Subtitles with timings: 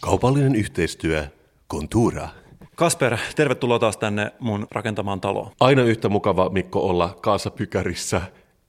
[0.00, 1.26] Kaupallinen yhteistyö
[1.70, 2.28] Contura.
[2.74, 5.52] Kasper, tervetuloa taas tänne mun rakentamaan taloon.
[5.60, 8.22] Aina yhtä mukava Mikko olla kaasapykärissä.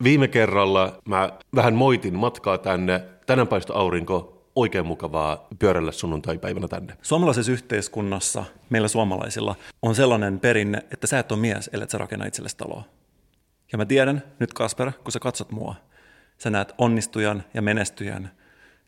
[0.04, 3.04] Viime kerralla mä vähän moitin matkaa tänne.
[3.26, 4.38] Tänään paisto aurinko.
[4.56, 6.98] Oikein mukavaa pyörällä sunnuntai-päivänä tänne.
[7.02, 12.26] Suomalaisessa yhteiskunnassa, meillä suomalaisilla, on sellainen perinne, että sä et ole mies, ellei sä rakenna
[12.26, 12.84] itsellesi taloa.
[13.72, 15.76] Ja mä tiedän nyt Kasper, kun sä katsot mua,
[16.38, 18.32] sä näet onnistujan ja menestyjän,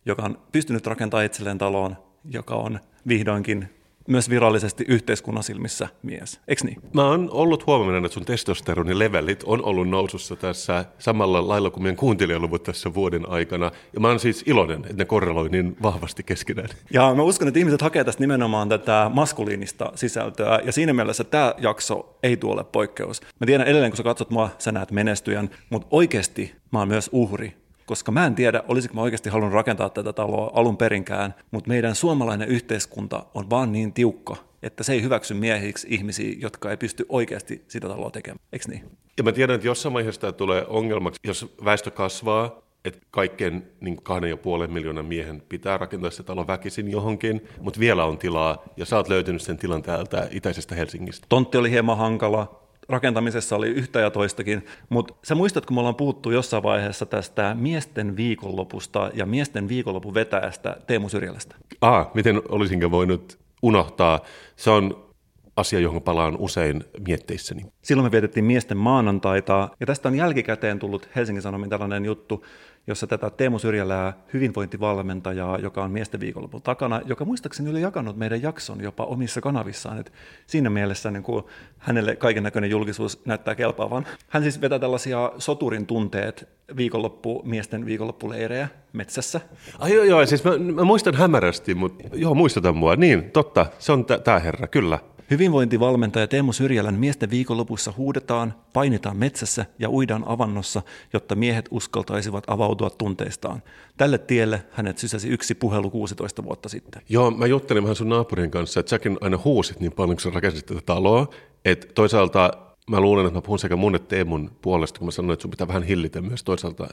[0.05, 1.97] joka on pystynyt rakentamaan itselleen taloon,
[2.29, 3.69] joka on vihdoinkin
[4.07, 6.39] myös virallisesti yhteiskunnan silmissä mies.
[6.47, 6.81] Eikö niin?
[6.93, 11.97] Mä oon ollut huomioon, että sun testosteronilevelit on ollut nousussa tässä samalla lailla kuin meidän
[11.97, 13.71] kuuntelijaluvut tässä vuoden aikana.
[13.93, 16.69] Ja mä oon siis iloinen, että ne korreloi niin vahvasti keskenään.
[16.93, 20.59] Ja mä uskon, että ihmiset hakee tästä nimenomaan tätä maskuliinista sisältöä.
[20.65, 23.21] Ja siinä mielessä tämä jakso ei tuole poikkeus.
[23.39, 27.09] Mä tiedän edelleen, kun sä katsot mua, sä näet menestyjän, mutta oikeasti mä oon myös
[27.13, 31.67] uhri koska mä en tiedä, olisiko mä oikeasti halunnut rakentaa tätä taloa alun perinkään, mutta
[31.67, 36.77] meidän suomalainen yhteiskunta on vaan niin tiukka, että se ei hyväksy miehiksi ihmisiä, jotka ei
[36.77, 38.39] pysty oikeasti sitä taloa tekemään.
[38.53, 38.83] Eikö niin?
[39.17, 44.03] Ja mä tiedän, että jossain vaiheessa tämä tulee ongelmaksi, jos väestö kasvaa, että kaikkien niin
[44.03, 48.63] kahden ja puolen miljoonan miehen pitää rakentaa se talo väkisin johonkin, mutta vielä on tilaa,
[48.77, 51.25] ja sä oot löytynyt sen tilan täältä itäisestä Helsingistä.
[51.29, 55.95] Tontti oli hieman hankala, rakentamisessa oli yhtä ja toistakin, mutta sä muistat, kun me ollaan
[55.95, 61.55] puhuttu jossain vaiheessa tästä miesten viikonlopusta ja miesten viikonlopun vetäjästä Teemu Syrjälästä.
[61.81, 64.19] Ah, miten olisinko voinut unohtaa?
[64.55, 65.12] Se on
[65.55, 67.61] asia, johon palaan usein mietteissäni.
[67.81, 72.45] Silloin me vietettiin miesten maanantaita, ja tästä on jälkikäteen tullut Helsingin Sanomin tällainen juttu,
[72.87, 78.41] jossa tätä Teemu Syrjälää hyvinvointivalmentajaa, joka on miesten viikonlopun takana, joka muistaakseni oli jakanut meidän
[78.41, 79.99] jakson jopa omissa kanavissaan.
[79.99, 80.13] Et
[80.47, 81.43] siinä mielessä niin kuin
[81.77, 84.05] hänelle kaiken näköinen julkisuus näyttää kelpaavan.
[84.29, 89.41] Hän siis vetää tällaisia soturin tunteet viikonloppu, miesten viikonloppuleirejä metsässä.
[89.79, 92.95] Ai joo, joo, siis mä, mä muistan hämärästi, mutta joo, muistutan mua.
[92.95, 94.99] Niin, totta, se on tämä herra, kyllä.
[95.31, 100.81] Hyvinvointivalmentaja Teemu Syrjälän miesten viikonlopussa huudetaan, painitaan metsässä ja uidaan avannossa,
[101.13, 103.63] jotta miehet uskaltaisivat avautua tunteistaan.
[103.97, 107.01] Tälle tielle hänet sysäsi yksi puhelu 16 vuotta sitten.
[107.09, 110.29] Joo, mä juttelin vähän sun naapurin kanssa, että säkin aina huusit niin paljon, kun sä
[110.29, 111.29] rakensit tätä taloa,
[111.65, 112.51] että toisaalta
[112.89, 115.51] mä luulen, että mä puhun sekä mun että Teemun puolesta, kun mä sanoin, että sun
[115.51, 116.87] pitää vähän hillitä myös toisaalta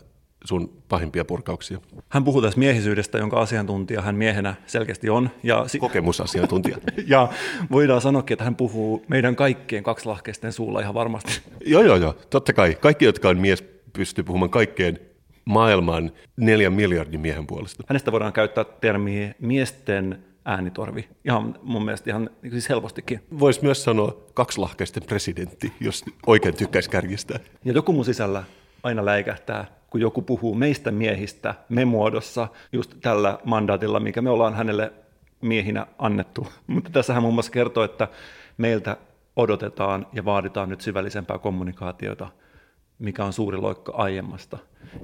[0.44, 1.78] sun pahimpia purkauksia?
[2.08, 5.30] Hän puhuu tässä miehisyydestä, jonka asiantuntija hän miehenä selkeästi on.
[5.42, 6.76] Ja si- Kokemusasiantuntija.
[7.06, 7.28] ja
[7.70, 11.40] voidaan sanoakin, että hän puhuu meidän kaikkien kaksilahkeisten suulla ihan varmasti.
[11.66, 12.16] joo, joo, joo.
[12.30, 12.74] Totta kai.
[12.80, 13.62] Kaikki, jotka on mies,
[13.92, 14.98] pystyy puhumaan kaikkeen
[15.44, 17.84] maailman neljän miljardin miehen puolesta.
[17.88, 21.08] Hänestä voidaan käyttää termiä miesten äänitorvi.
[21.24, 23.20] Ihan mun mielestä ihan siis helpostikin.
[23.38, 27.38] Voisi myös sanoa kaksilahkeisten presidentti, jos oikein tykkäisi kärjistää.
[27.64, 28.44] Ja joku mun sisällä
[28.82, 34.54] aina läikähtää, kun joku puhuu meistä miehistä me muodossa just tällä mandaatilla, mikä me ollaan
[34.54, 34.92] hänelle
[35.40, 36.46] miehinä annettu.
[36.66, 38.08] Mutta tässä hän muun muassa kertoo, että
[38.58, 38.96] meiltä
[39.36, 42.28] odotetaan ja vaaditaan nyt syvällisempää kommunikaatiota,
[42.98, 44.58] mikä on suuri loikka aiemmasta.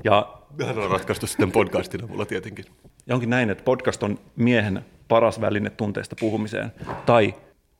[0.04, 0.34] Ja
[0.66, 2.64] hän on ratkaistu sitten podcastin avulla tietenkin.
[3.06, 6.72] Ja onkin näin, että podcast on miehen paras väline tunteista puhumiseen,
[7.06, 7.34] tai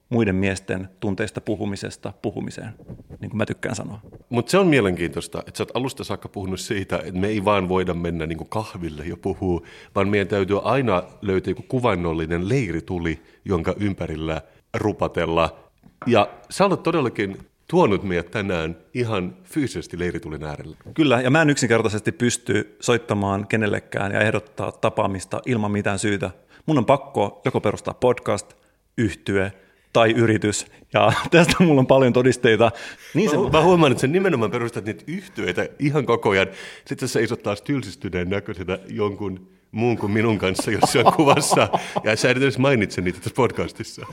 [0.09, 2.75] muiden miesten tunteista puhumisesta puhumiseen,
[3.21, 4.01] niin kuin mä tykkään sanoa.
[4.29, 7.69] Mutta se on mielenkiintoista, että sä oot alusta saakka puhunut siitä, että me ei vaan
[7.69, 9.63] voida mennä niin kuin kahville ja puhua,
[9.95, 14.43] vaan meidän täytyy aina löytää joku kuvannollinen leirituli, jonka ympärillä
[14.75, 15.57] rupatella.
[16.07, 17.39] Ja sä olet todellakin
[17.71, 20.77] tuonut meidät tänään ihan fyysisesti leiritulin äärelle.
[20.95, 26.31] Kyllä, ja mä en yksinkertaisesti pysty soittamaan kenellekään ja ehdottaa tapaamista ilman mitään syytä.
[26.67, 28.55] Mun on pakko joko perustaa podcast,
[28.99, 29.53] yhtye
[29.97, 30.67] tai yritys.
[30.93, 32.71] Ja tästä mulla on paljon todisteita.
[33.15, 33.37] Niin se...
[33.37, 36.47] mä, mä huomaan, että sä nimenomaan perustat niitä yhtyeitä ihan koko ajan.
[36.85, 41.69] Sitten sä isot taas tylsistyneen näköisenä jonkun muun kuin minun kanssa jossain kuvassa.
[42.05, 44.07] Ja sä et edes mainitse niitä tässä podcastissa.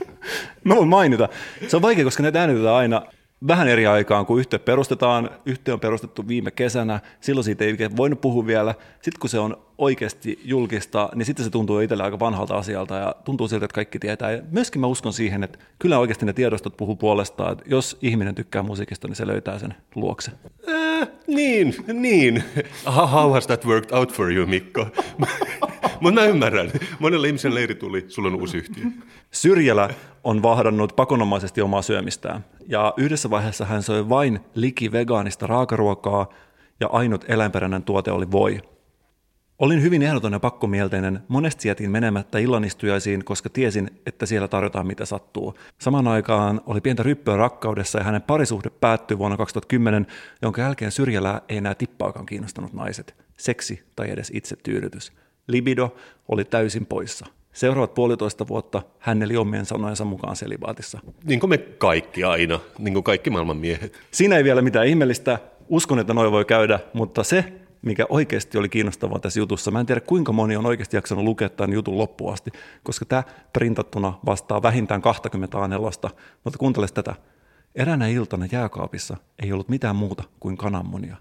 [0.64, 1.28] Mä voin mainita.
[1.68, 3.02] Se on vaikea, koska näitä äänitetään aina
[3.48, 5.30] vähän eri aikaan, kun yhtiö perustetaan.
[5.46, 8.74] Yhtiö on perustettu viime kesänä, silloin siitä ei oikein voinut puhua vielä.
[9.02, 13.14] Sitten kun se on oikeasti julkista, niin sitten se tuntuu itselle aika vanhalta asialta ja
[13.24, 14.32] tuntuu siltä, että kaikki tietää.
[14.32, 18.34] Ja myöskin mä uskon siihen, että kyllä oikeasti ne tiedostot puhuu puolestaan, että jos ihminen
[18.34, 20.30] tykkää musiikista, niin se löytää sen luokse.
[20.68, 22.44] Äh, niin, niin.
[22.86, 24.86] How has that worked out for you, Mikko?
[26.04, 26.70] Mutta mä ymmärrän.
[26.98, 28.84] Monella ihmisen leiri tuli, sulla on uusi yhtiö.
[29.30, 29.90] Syrjälä
[30.24, 32.44] on vahdannut pakonomaisesti omaa syömistään.
[32.68, 36.28] Ja yhdessä vaiheessa hän söi vain liki vegaanista raakaruokaa
[36.80, 38.60] ja ainut eläinperäinen tuote oli voi.
[39.58, 41.20] Olin hyvin ehdoton ja pakkomielteinen.
[41.28, 45.54] Monesti jätin menemättä illanistujaisiin, koska tiesin, että siellä tarjotaan mitä sattuu.
[45.78, 50.06] Samaan aikaan oli pientä ryppyä rakkaudessa ja hänen parisuhde päättyi vuonna 2010,
[50.42, 53.14] jonka jälkeen syrjällä ei enää tippaakaan kiinnostanut naiset.
[53.36, 55.12] Seksi tai edes itsetyydytys.
[55.46, 55.94] Libido
[56.28, 57.26] oli täysin poissa.
[57.52, 61.00] Seuraavat puolitoista vuotta hän eli omien sanojensa mukaan selibaatissa.
[61.24, 64.00] Niin kuin me kaikki aina, niin kuin kaikki maailman miehet.
[64.10, 65.38] Siinä ei vielä mitään ihmeellistä.
[65.68, 67.52] Uskon, että noin voi käydä, mutta se,
[67.82, 69.70] mikä oikeasti oli kiinnostavaa tässä jutussa.
[69.70, 72.50] Mä en tiedä, kuinka moni on oikeasti jaksanut lukea tämän jutun loppuun asti,
[72.82, 75.68] koska tämä printattuna vastaa vähintään 20 a
[76.44, 77.14] Mutta kuuntele tätä.
[77.74, 81.16] Eräänä iltana jääkaapissa ei ollut mitään muuta kuin kananmunia.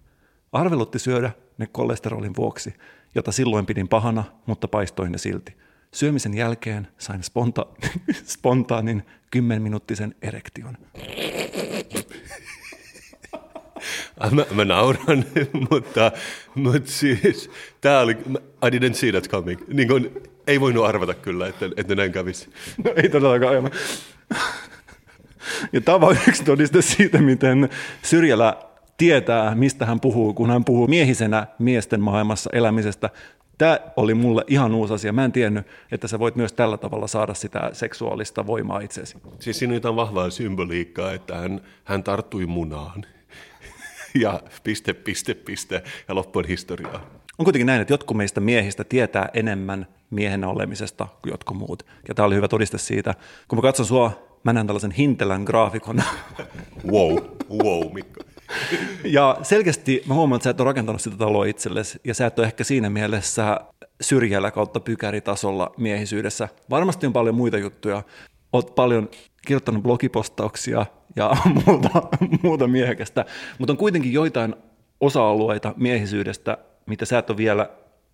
[0.52, 2.74] Arvelutti syödä ne kolesterolin vuoksi,
[3.16, 5.54] jota silloin pidin pahana, mutta paistoin ne silti.
[5.92, 7.88] Syömisen jälkeen sain sponta-
[8.36, 10.78] spontaanin kymmenminuuttisen erektion.
[14.32, 15.26] Mä, mä nauran,
[15.72, 16.12] mutta,
[16.56, 17.50] mutta siis
[17.82, 18.18] tämä oli,
[18.66, 19.62] I didn't see that coming.
[19.68, 22.50] Niin kun, ei voinut arvata kyllä, että, että näin kävisi.
[22.84, 23.72] No ei todellakaan.
[25.74, 27.70] Ja tämä on yksi todiste siitä, miten
[28.04, 28.56] Syrjälä
[28.98, 33.10] tietää, mistä hän puhuu, kun hän puhuu miehisenä miesten maailmassa elämisestä.
[33.58, 35.14] Tämä oli mulle ihan uusi asia.
[35.14, 39.18] Mä en tiennyt, että sä voit myös tällä tavalla saada sitä seksuaalista voimaa itseesi.
[39.40, 43.06] Siis siinä on jotain vahvaa symboliikkaa, että hän, hän tarttui munaan.
[44.24, 47.02] ja piste, piste, piste, ja loppu on historiaa.
[47.38, 51.86] On kuitenkin näin, että jotkut meistä miehistä tietää enemmän miehenä olemisesta kuin jotkut muut.
[52.08, 53.14] Ja tämä oli hyvä todiste siitä.
[53.48, 56.04] Kun mä katson sua, mä näen tällaisen hintelän graafikon.
[56.92, 57.18] wow,
[57.64, 58.33] wow, Mikko.
[59.04, 62.40] Ja selkeästi mä huomaan, että sä et ole rakentanut sitä taloa itsellesi, ja sä et
[62.40, 63.60] ole ehkä siinä mielessä
[64.02, 66.50] syrjällä kautta pykäritasolla miehisyydessä.
[66.70, 68.04] Varmasti on paljon muita juttuja.
[68.54, 69.10] Oot paljon
[69.48, 70.86] kirjoittanut blogipostauksia
[71.16, 71.32] ja
[71.66, 71.90] muuta,
[72.44, 73.26] muuta miehekästä,
[73.60, 74.56] mutta on kuitenkin joitain
[75.00, 77.70] osa-alueita miehisyydestä, mitä sä et ole vielä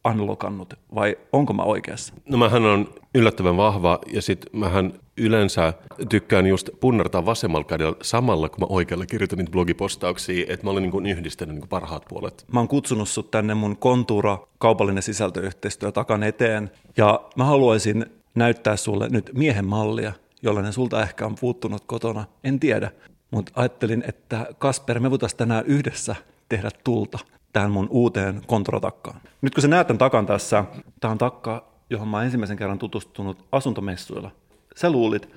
[0.08, 2.14] unlockannut, vai onko mä oikeassa?
[2.30, 5.74] No mähän on yllättävän vahva, ja sitten mähän yleensä
[6.10, 10.84] tykkään just punnartaa vasemmalla kädellä samalla, kun mä oikealla kirjoitan niitä blogipostauksia, että mä olen
[10.84, 12.46] niin yhdistänyt niin parhaat puolet.
[12.54, 18.06] Mä oon kutsunut sut tänne mun kontuura kaupallinen sisältöyhteistyö takan eteen, ja mä haluaisin
[18.36, 22.92] näyttää sulle nyt miehen mallia, jollainen sulta ehkä on puuttunut kotona, en tiedä.
[23.32, 26.16] Mutta ajattelin, että Kasper, me voitaisiin tänään yhdessä
[26.50, 27.20] tehdä tulta
[27.54, 29.22] tähän mun uuteen kontrotakkaan.
[29.42, 30.66] Nyt kun sä näet tämän takan tässä,
[31.00, 34.32] tämä on takka, johon mä ensimmäisen kerran tutustunut asuntomessuilla.
[34.76, 35.30] Sä luulit,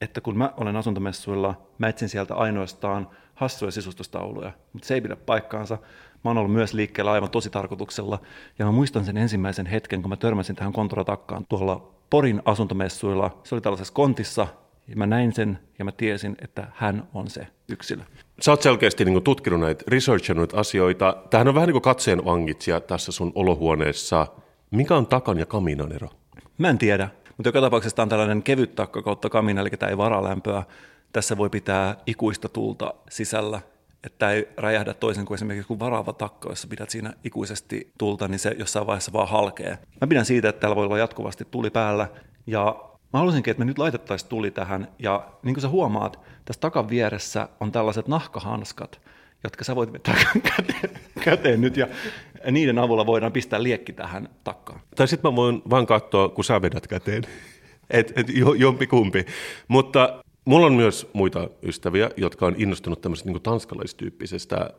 [0.00, 5.16] että kun mä olen asuntomessuilla, mä etsin sieltä ainoastaan hassuja sisustustauluja, mutta se ei pidä
[5.16, 5.78] paikkaansa.
[6.24, 8.18] Mä oon ollut myös liikkeellä aivan tosi tarkoituksella,
[8.58, 13.40] ja mä muistan sen ensimmäisen hetken, kun mä törmäsin tähän kontoratakkaan tuolla Porin asuntomessuilla.
[13.44, 14.46] Se oli tällaisessa kontissa,
[14.88, 18.02] ja mä näin sen, ja mä tiesin, että hän on se yksilö.
[18.42, 21.16] Sä oot selkeästi niin tutkinut näitä, researchannut asioita.
[21.30, 24.26] Tämähän on vähän niin kuin katseen vangitsija tässä sun olohuoneessa.
[24.70, 26.08] Mikä on takan ja kaminan ero?
[26.58, 29.90] Mä en tiedä, mutta joka tapauksessa tämä on tällainen kevyt takka kautta kamina, eli tämä
[29.90, 30.62] ei varalämpöä.
[31.12, 33.60] Tässä voi pitää ikuista tulta sisällä,
[34.04, 38.38] että ei räjähdä toisen kuin esimerkiksi kun varaava takka, jossa pidät siinä ikuisesti tulta, niin
[38.38, 39.78] se jossain vaiheessa vaan halkee.
[40.00, 42.08] Mä pidän siitä, että täällä voi olla jatkuvasti tuli päällä,
[42.46, 46.60] ja Mä haluaisinkin, että me nyt laitettaisiin tuli tähän, ja niin kuin sä huomaat, tässä
[46.60, 49.00] takan vieressä on tällaiset nahkahanskat,
[49.44, 50.14] jotka sä voit vetää
[50.56, 51.86] käteen, käteen nyt, ja
[52.50, 54.80] niiden avulla voidaan pistää liekki tähän takkaan.
[54.96, 57.22] Tai sitten mä voin vaan katsoa, kun sä vedät käteen.
[57.90, 58.26] Et, et
[58.58, 59.26] jompi kumpi.
[59.68, 64.70] Mutta mulla on myös muita ystäviä, jotka on innostunut tämmöisestä niin tanskalaistyyppisestä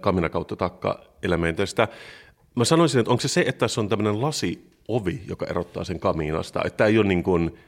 [0.00, 1.88] kamina kautta takka-elementeistä.
[2.54, 6.60] Mä sanoisin, että onko se se, että tässä on tämmöinen lasiovi, joka erottaa sen kamiinasta,
[6.64, 7.58] että ei ole niin kuin,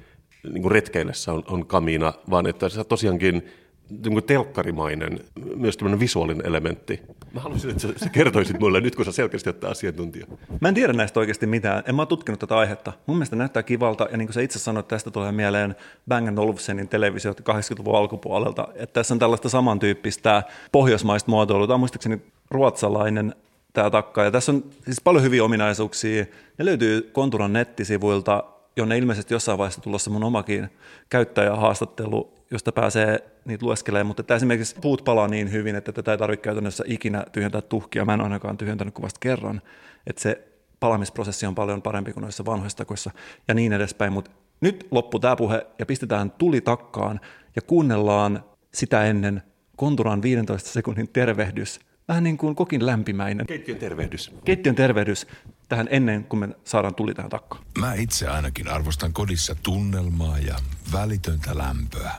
[0.43, 3.43] niin kuin retkeillessä on, on kamiina, vaan että se tosiaankin
[3.91, 5.21] niin kuin telkkarimainen,
[5.57, 7.01] myös tämmöinen visuaalinen elementti.
[7.35, 10.27] Mä haluaisin, että sä, kertoisit mulle nyt, kun sä selkeästi ottaa asiantuntija.
[10.61, 11.83] Mä en tiedä näistä oikeasti mitään.
[11.87, 12.93] En mä ole tutkinut tätä aihetta.
[13.07, 15.77] Mun mielestä näyttää kivalta, ja niin kuin sä itse sanoit, tästä tulee mieleen
[16.09, 20.43] Bang Olufsenin televisio 80-luvun alkupuolelta, että tässä on tällaista samantyyppistä
[20.73, 21.67] pohjoismaista muotoilua.
[21.67, 23.35] Tämä on muistaakseni ruotsalainen
[23.73, 24.25] tämä takka.
[24.25, 26.25] Ja tässä on siis paljon hyviä ominaisuuksia.
[26.59, 28.45] Ne löytyy Konturan nettisivuilta,
[28.79, 30.69] jonne ilmeisesti jossain vaiheessa tulossa mun omakin
[31.09, 36.19] käyttäjähaastattelu, josta pääsee niitä lueskelemaan, mutta tämä esimerkiksi puut palaa niin hyvin, että tätä ei
[36.19, 38.05] tarvitse käytännössä ikinä tyhjentää tuhkia.
[38.05, 39.63] Mä en ainakaan tyhjentänyt kuin vasta kerran,
[40.07, 40.49] että se
[40.81, 43.11] palamisprosessi on paljon parempi kuin noissa vanhoissa takoissa
[43.49, 44.31] ja niin edespäin, mutta
[44.61, 47.21] nyt loppu tämä puhe ja pistetään tuli takkaan
[47.57, 48.45] ja kuunnellaan
[48.75, 49.43] sitä ennen
[49.77, 53.47] Konturan 15 sekunnin tervehdys vähän niin kuin kokin lämpimäinen.
[53.47, 54.31] Keittiön tervehdys.
[54.45, 55.27] Keittiön tervehdys
[55.69, 57.65] tähän ennen kuin me saadaan tuli tähän takkaan.
[57.79, 60.57] Mä itse ainakin arvostan kodissa tunnelmaa ja
[60.93, 62.13] välitöntä lämpöä.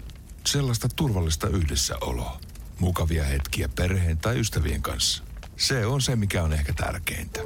[0.46, 2.40] Sellaista turvallista yhdessäoloa.
[2.80, 5.24] Mukavia hetkiä perheen tai ystävien kanssa.
[5.58, 7.40] Se on se, mikä on ehkä tärkeintä.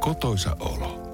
[0.00, 1.09] Kotoisa olo.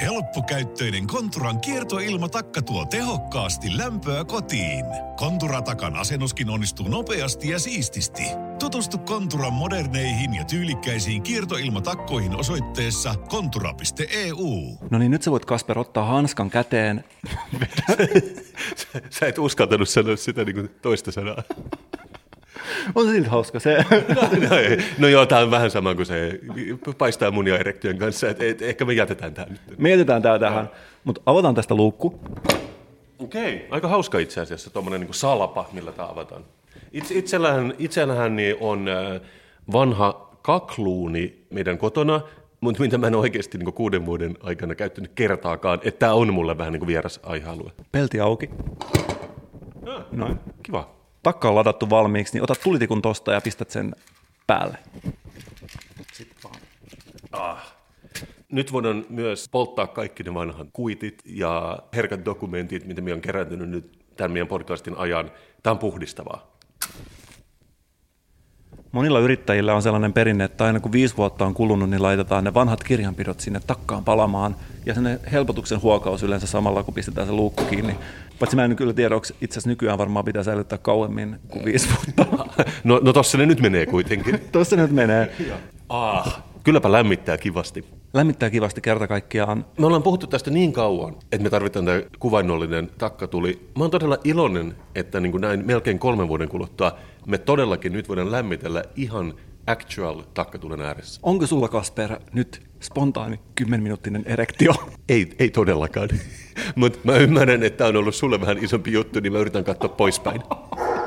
[0.00, 4.84] Helppokäyttöinen Konturan kiertoilmatakka tuo tehokkaasti lämpöä kotiin.
[5.16, 8.22] Konturatakan asennuskin onnistuu nopeasti ja siististi.
[8.58, 14.78] Tutustu Konturan moderneihin ja tyylikkäisiin kiertoilmatakkoihin osoitteessa kontura.eu.
[14.90, 17.04] No niin, nyt sä voit Kasper ottaa hanskan käteen.
[19.10, 21.42] Sä et uskaltanut sanoa sitä niin kuin toista sanaa.
[22.94, 23.76] On se silti hauska se.
[24.50, 24.78] no, ei.
[24.98, 26.40] no joo, tämä on vähän sama kuin se
[26.98, 29.60] paistaa munia erektion kanssa, että et, ehkä me jätetään tämä nyt.
[29.78, 30.70] Mietitään tää tähän.
[31.04, 32.20] Mutta avataan tästä luukku.
[33.18, 36.44] Okei, aika hauska itse asiassa tuommoinen niin salapa, millä tämä avataan.
[36.92, 39.20] Itse, itsellähän, itsellähän niin on äh,
[39.72, 42.20] vanha kakluuni meidän kotona,
[42.60, 46.58] mutta mitä mä en oikeasti niin kuuden vuoden aikana käyttänyt kertaakaan, että tämä on mulle
[46.58, 47.72] vähän niin kuin vieras aihealue.
[47.92, 48.50] Pelti auki.
[50.12, 50.38] Noin.
[50.62, 50.93] Kiva.
[51.24, 53.94] Takka on ladattu valmiiksi, niin ota tulitikun tosta ja pistät sen
[54.46, 54.78] päälle.
[58.52, 63.70] Nyt voidaan myös polttaa kaikki ne vanhat kuitit ja herkät dokumentit, mitä me on kerääntynyt
[63.70, 65.30] nyt tämän meidän podcastin ajan.
[65.62, 66.56] Tämä on puhdistavaa.
[68.94, 72.54] Monilla yrittäjillä on sellainen perinne, että aina kun viisi vuotta on kulunut, niin laitetaan ne
[72.54, 74.56] vanhat kirjanpidot sinne takkaan palamaan.
[74.86, 77.96] Ja sen helpotuksen huokaus yleensä samalla, kun pistetään se luukku kiinni.
[78.38, 81.88] Paitsi mä en kyllä tiedä, onko itse asiassa nykyään varmaan pitää säilyttää kauemmin kuin viisi
[81.88, 82.46] vuotta.
[82.84, 84.40] No, no tossa ne nyt menee kuitenkin.
[84.52, 85.32] Tuossa nyt menee.
[85.88, 87.84] Ah, kylläpä lämmittää kivasti.
[88.14, 89.66] Lämmittää kivasti kerta kaikkiaan.
[89.78, 93.68] Me ollaan puhuttu tästä niin kauan, että me tarvitaan tämä kuvainnollinen takkatuli.
[93.78, 96.92] Mä oon todella iloinen, että niin kuin näin melkein kolmen vuoden kuluttua
[97.26, 99.34] me todellakin nyt voidaan lämmitellä ihan
[99.66, 101.20] actual takkatulen ääressä.
[101.22, 104.74] Onko sulla, Kasper, nyt spontaani 10-minuuttinen erektio?
[105.08, 106.08] Ei, ei todellakaan.
[106.76, 109.88] Mutta mä ymmärrän, että tämä on ollut sulle vähän isompi juttu, niin mä yritän katsoa
[109.88, 110.42] poispäin.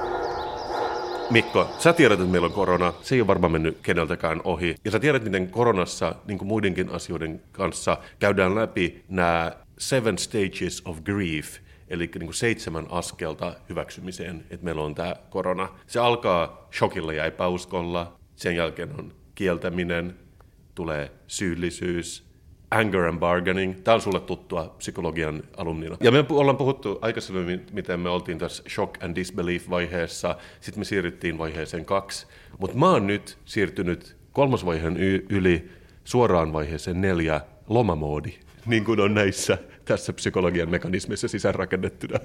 [1.29, 2.93] Mikko, sä tiedät, että meillä on korona.
[3.01, 4.75] Se ei ole varmaan mennyt keneltäkään ohi.
[4.86, 10.81] Ja sä tiedät, miten koronassa, niin kuin muidenkin asioiden kanssa, käydään läpi nämä seven stages
[10.86, 11.57] of grief,
[11.88, 15.69] eli niin kuin seitsemän askelta hyväksymiseen, että meillä on tämä korona.
[15.88, 20.15] Se alkaa shokilla ja epäuskolla, sen jälkeen on kieltäminen,
[20.75, 22.26] tulee syyllisyys,
[22.72, 23.76] anger and bargaining.
[23.84, 25.98] Tämä on sulle tuttua psykologian alumnina.
[26.00, 30.36] Ja me ollaan puhuttu aikaisemmin, miten me oltiin tässä shock and disbelief-vaiheessa.
[30.62, 32.28] Sitten me siirryttiin vaiheeseen kaksi.
[32.60, 34.98] Mutta mä oon nyt siirtynyt kolmosvaiheen
[35.30, 35.72] yli
[36.04, 38.34] suoraan vaiheeseen neljä lomamoodi,
[38.66, 42.20] niin kuin on näissä tässä psykologian mekanismissa sisäänrakennettuna.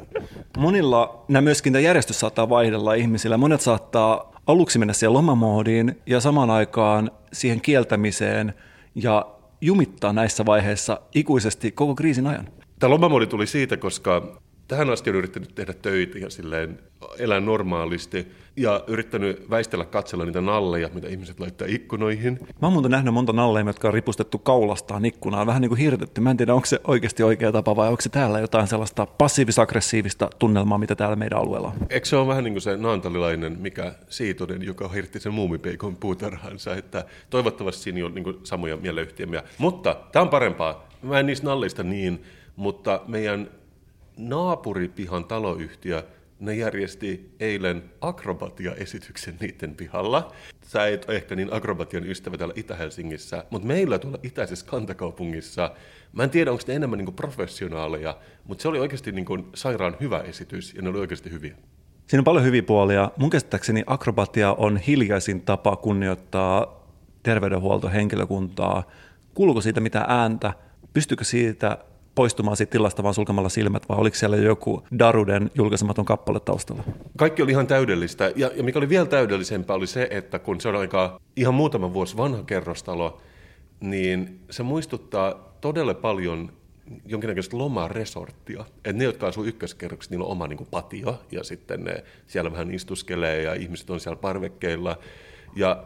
[0.58, 3.36] Monilla nämä myöskin tämä järjestys saattaa vaihdella ihmisillä.
[3.36, 8.54] Monet saattaa aluksi mennä siihen lomamoodiin ja samaan aikaan siihen kieltämiseen
[8.94, 9.26] ja
[9.62, 12.48] jumittaa näissä vaiheissa ikuisesti koko kriisin ajan.
[12.78, 14.41] Tämä lomamoodi tuli siitä, koska
[14.72, 16.78] tähän asti on yrittänyt tehdä töitä ja silleen
[17.18, 18.26] elää normaalisti
[18.56, 22.38] ja yrittänyt väistellä katsella niitä nalleja, mitä ihmiset laittaa ikkunoihin.
[22.42, 26.20] Mä oon muuten nähnyt monta nalleja, jotka on ripustettu kaulastaan ikkunaan, vähän niin kuin hirtetty.
[26.20, 30.30] Mä en tiedä, onko se oikeasti oikea tapa vai onko se täällä jotain sellaista passiivis-aggressiivista
[30.38, 31.86] tunnelmaa, mitä täällä meidän alueella on.
[31.90, 36.74] Eikö se ole vähän niin kuin se naantalilainen, mikä siitonen, joka hirtti sen muumipeikon puutarhansa,
[36.74, 39.42] että toivottavasti siinä on niin kuin samoja mieleyhtiömiä.
[39.58, 40.88] Mutta tämä on parempaa.
[41.02, 42.22] Mä en niistä nalleista niin,
[42.56, 43.48] mutta meidän
[44.16, 46.02] naapuripihan taloyhtiö,
[46.40, 50.32] ne järjesti eilen akrobatia-esityksen niiden pihalla.
[50.62, 55.70] Sä et ole ehkä niin akrobatian ystävä täällä Itä-Helsingissä, mutta meillä tuolla itäisessä kantakaupungissa,
[56.12, 59.96] mä en tiedä onko ne enemmän niin professionaaleja, mutta se oli oikeasti niin kuin sairaan
[60.00, 61.56] hyvä esitys ja ne oli oikeasti hyviä.
[62.06, 63.10] Siinä on paljon hyviä puolia.
[63.16, 66.86] Mun käsittääkseni akrobatia on hiljaisin tapa kunnioittaa
[67.22, 68.82] terveydenhuoltohenkilökuntaa.
[69.34, 70.52] Kuuluuko siitä mitä ääntä?
[70.92, 71.78] Pystyykö siitä
[72.14, 76.82] poistumaan siitä tilasta vaan sulkemalla silmät, vai oliko siellä joku Daruden julkaisematon kappale taustalla?
[77.16, 80.68] Kaikki oli ihan täydellistä, ja, ja mikä oli vielä täydellisempää oli se, että kun se
[80.68, 83.20] on aika ihan muutama vuosi vanha kerrostalo,
[83.80, 86.52] niin se muistuttaa todella paljon
[87.06, 88.64] jonkinnäköistä lomaresorttia.
[88.84, 92.74] Et ne, jotka asuu ykköskerroksessa, niillä on oma niin patio, ja sitten ne siellä vähän
[92.74, 94.98] istuskelee, ja ihmiset on siellä parvekkeilla.
[95.56, 95.84] Ja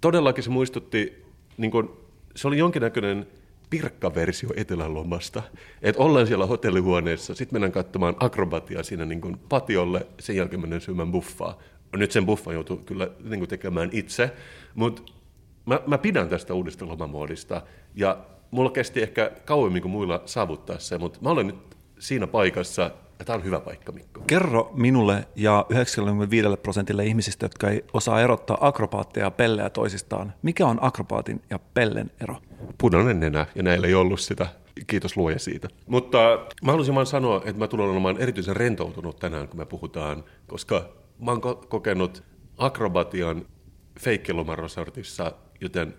[0.00, 1.24] todellakin se muistutti,
[1.56, 1.90] niin kuin,
[2.36, 3.26] se oli jonkinnäköinen
[3.70, 5.42] pirkkaversio etelälomasta.
[5.82, 10.80] Että ollaan siellä hotellihuoneessa, sitten mennään katsomaan akrobatiaa siinä niin kuin patiolle, sen jälkeen mennään
[10.80, 11.58] syömään buffaa.
[11.96, 14.30] Nyt sen buffan joutuu kyllä niin kuin tekemään itse,
[14.74, 15.02] mutta
[15.66, 17.62] mä, mä pidän tästä uudesta lomamuodista.
[17.94, 18.18] Ja
[18.50, 23.24] mulla kesti ehkä kauemmin kuin muilla saavuttaa se, mutta mä olen nyt siinä paikassa, ja
[23.24, 24.20] tämä on hyvä paikka, Mikko.
[24.26, 30.32] Kerro minulle ja 95 prosentille ihmisistä, jotka ei osaa erottaa akrobaatteja ja pellejä toisistaan.
[30.42, 32.36] Mikä on akrobaatin ja pellen ero?
[32.78, 34.46] Punainen nenä, ja näillä ei ollut sitä.
[34.86, 35.68] Kiitos luoja siitä.
[35.86, 36.18] Mutta
[36.64, 40.88] mä haluaisin vaan sanoa, että mä tulen olemaan erityisen rentoutunut tänään, kun me puhutaan, koska
[41.18, 42.22] mä oon ko- kokenut
[42.58, 43.46] akrobatian
[44.00, 45.94] feikkilomaresortissa, joten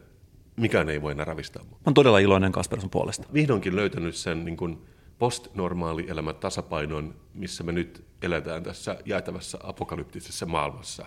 [0.56, 1.72] mikään ei voi enää ravistaa mua.
[1.72, 3.28] Mä oon todella iloinen Kasper sun puolesta.
[3.34, 4.78] Vihdoinkin löytänyt sen niin kuin
[5.20, 11.06] postnormaali elämän tasapainon, missä me nyt eletään tässä jäätävässä apokalyptisessa maailmassa.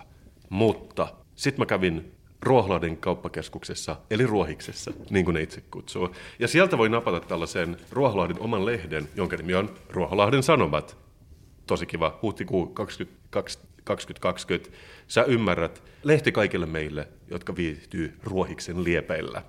[0.49, 2.11] Mutta sitten mä kävin
[2.45, 6.15] Ruoholahden kauppakeskuksessa, eli Ruohiksessa, niin kuin ne itse kutsuu.
[6.39, 10.97] Ja sieltä voi napata tällaisen Ruoholahden oman lehden, jonka nimi on Ruoholahden Sanomat.
[11.67, 14.77] Tosi kiva, huhtikuu 22, 2020.
[15.07, 19.41] Sä ymmärrät, lehti kaikille meille, jotka viihtyy Ruohiksen liepeillä.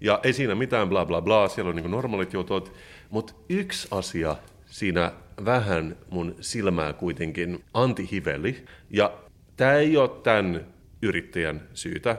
[0.00, 2.72] Ja ei siinä mitään bla bla bla, siellä on niin normaalit jutut,
[3.10, 4.36] mutta yksi asia
[4.66, 5.12] siinä
[5.44, 9.12] vähän mun silmää kuitenkin antihiveli, ja
[9.56, 10.66] tämä ei ole tämän
[11.02, 12.16] yrittäjän syytä,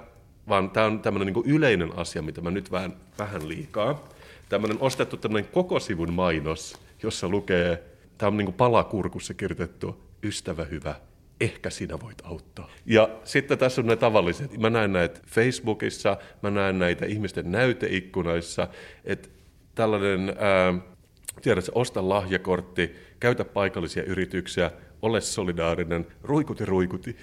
[0.49, 4.09] vaan tämä on tämmöinen niin yleinen asia, mitä mä nyt vähän, vähän liikaa.
[4.49, 7.83] Tämmöinen ostettu tämmöinen koko sivun mainos, jossa lukee,
[8.17, 10.95] tämä on niin palakurkussa kirjoitettu, ystävä hyvä,
[11.41, 12.69] ehkä sinä voit auttaa.
[12.85, 14.57] Ja sitten tässä on ne tavalliset.
[14.57, 18.67] Mä näen näitä Facebookissa, mä näen näitä ihmisten näyteikkunoissa,
[19.05, 19.29] että
[19.75, 20.73] tällainen, ää,
[21.41, 27.15] tiedätkö, osta lahjakortti, käytä paikallisia yrityksiä, ole solidaarinen, ruikuti ruikuti.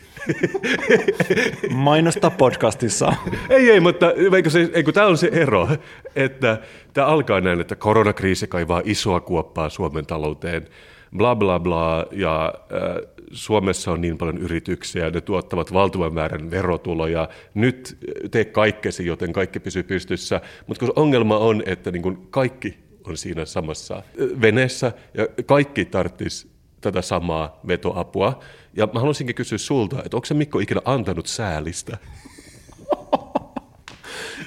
[1.71, 3.13] Mainosta podcastissa.
[3.51, 5.69] ei, ei, mutta eikö se, eikö tämä on se ero,
[6.17, 6.59] että
[6.93, 10.69] tämä alkaa näin, että koronakriisi kaivaa isoa kuoppaa Suomen talouteen,
[11.17, 17.29] bla bla bla, ja äh, Suomessa on niin paljon yrityksiä, ne tuottavat valtavan määrän verotuloja,
[17.55, 17.99] nyt
[18.31, 23.17] tee kaikkesi, joten kaikki pysyy pystyssä, mutta kun ongelma on, että niin kuin kaikki on
[23.17, 24.03] siinä samassa
[24.41, 26.56] veneessä ja kaikki tarvitsisi
[26.93, 28.39] tätä samaa vetoapua.
[28.77, 31.97] Ja mä haluaisinkin kysyä sulta, että onko se Mikko ikinä antanut säälistä?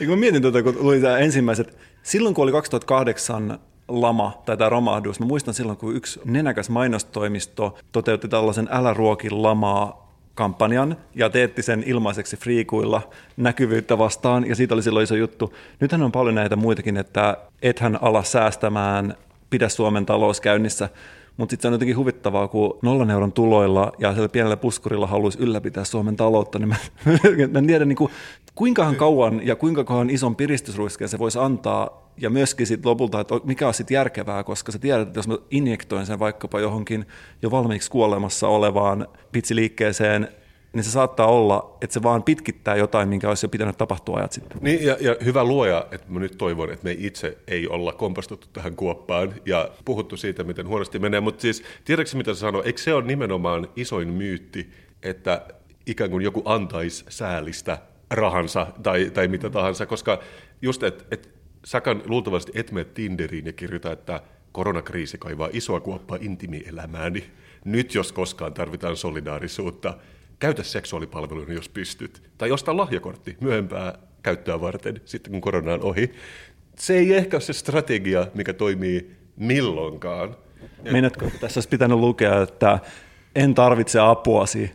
[0.07, 5.19] mä mietin tuota, kun luin tämä ensimmäiset, silloin kun oli 2008 lama tai tämä romahdus,
[5.19, 11.61] mä muistan silloin, kun yksi nenäkäs mainostoimisto toteutti tällaisen Älä ruoki lamaa kampanjan ja teetti
[11.61, 15.53] sen ilmaiseksi friikuilla näkyvyyttä vastaan ja siitä oli silloin iso juttu.
[15.79, 19.15] Nythän on paljon näitä muitakin, että ethän ala säästämään,
[19.49, 20.89] pidä Suomen talous käynnissä.
[21.39, 25.39] Mutta sitten se on jotenkin huvittavaa, kun nollan euron tuloilla ja sillä pienellä puskurilla haluaisi
[25.39, 26.75] ylläpitää Suomen taloutta, niin mä,
[27.51, 28.11] mä en tiedä niin kuin,
[28.55, 32.09] kuinkahan kauan ja kuinka kauan ison piristysruiskeen se voisi antaa.
[32.17, 35.37] Ja myöskin sit lopulta, että mikä on sitten järkevää, koska sä tiedät, että jos mä
[35.51, 37.05] injektoin sen vaikkapa johonkin
[37.41, 40.27] jo valmiiksi kuolemassa olevaan pitsiliikkeeseen,
[40.73, 44.31] niin se saattaa olla, että se vaan pitkittää jotain, minkä olisi jo pitänyt tapahtua ajat
[44.31, 44.57] sitten.
[44.61, 48.47] Niin, ja, ja hyvä luoja, että mä nyt toivon, että me itse ei olla kompastuttu
[48.53, 51.19] tähän kuoppaan ja puhuttu siitä, miten huonosti menee.
[51.19, 54.69] Mutta siis, tiedätkö mitä sä sanoo, eikö se ole nimenomaan isoin myytti,
[55.03, 55.45] että
[55.85, 57.77] ikään kuin joku antaisi säälistä
[58.11, 60.19] rahansa tai, tai mitä tahansa, koska
[60.61, 61.29] just, että et,
[61.65, 67.31] säkään luultavasti et mene Tinderiin ja kirjoita, että koronakriisi kaivaa isoa kuoppaa intimielämääni.
[67.65, 69.97] Nyt jos koskaan tarvitaan solidaarisuutta
[70.39, 72.21] käytä seksuaalipalveluja, jos pystyt.
[72.37, 76.13] Tai ostaa lahjakortti myöhempää käyttöä varten, sitten kun korona on ohi.
[76.77, 80.35] Se ei ehkä ole se strategia, mikä toimii milloinkaan.
[80.91, 82.79] Meinaatko, että tässä olisi pitänyt lukea, että
[83.35, 84.71] en tarvitse apuasi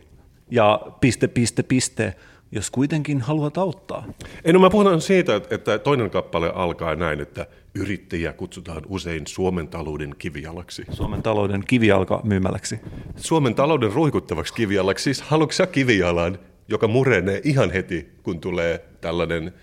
[0.51, 2.15] ja piste, piste, piste,
[2.51, 4.05] jos kuitenkin haluat auttaa.
[4.45, 9.67] Ei, no mä puhutaan siitä, että toinen kappale alkaa näin, että yrittäjiä kutsutaan usein Suomen
[9.67, 10.85] talouden kivijalaksi.
[10.91, 12.79] Suomen talouden kivijalka myymäläksi.
[13.15, 15.03] Suomen talouden ruikuttavaksi kivijalaksi.
[15.03, 19.53] Siis haluatko kivijalan, joka murenee ihan heti, kun tulee tällainen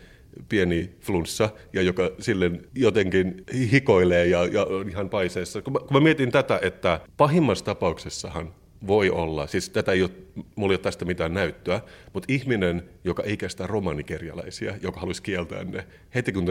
[0.49, 5.63] pieni flunssa, ja joka sille jotenkin hikoilee ja, ja on ihan paiseessa.
[5.63, 8.55] Kun mä, kun mä mietin tätä, että pahimmassa tapauksessahan
[8.87, 10.11] voi olla, siis tätä ei ole,
[10.57, 11.81] mulla ei ole tästä mitään näyttöä,
[12.13, 16.45] mutta ihminen, joka ei kestä romanikerjalaisia, joka haluaisi kieltää ne, heti kun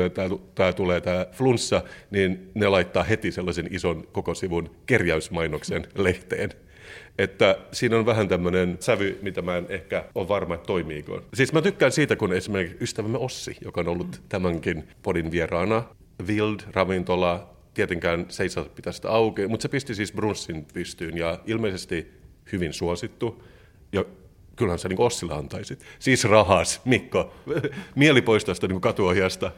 [0.55, 6.49] tämä tulee tämä flunssa, niin ne laittaa heti sellaisen ison koko sivun kerjäysmainoksen lehteen.
[7.17, 11.21] Että siinä on vähän tämmöinen sävy, mitä mä en ehkä ole varma, että toimiiko.
[11.33, 15.83] Siis mä tykkään siitä, kun esimerkiksi ystävämme Ossi, joka on ollut tämänkin podin vieraana,
[16.27, 21.17] Wild ravintola, tietenkään se ei saa pitää sitä auki, mutta se pisti siis brunssin pystyyn
[21.17, 22.20] ja ilmeisesti
[22.51, 23.43] hyvin suosittu.
[23.91, 24.05] Ja
[24.55, 25.85] kyllähän sä niin Ossilla antaisit.
[25.99, 27.33] Siis rahas, Mikko,
[27.95, 29.51] mieli pois tästä niin katuohjasta.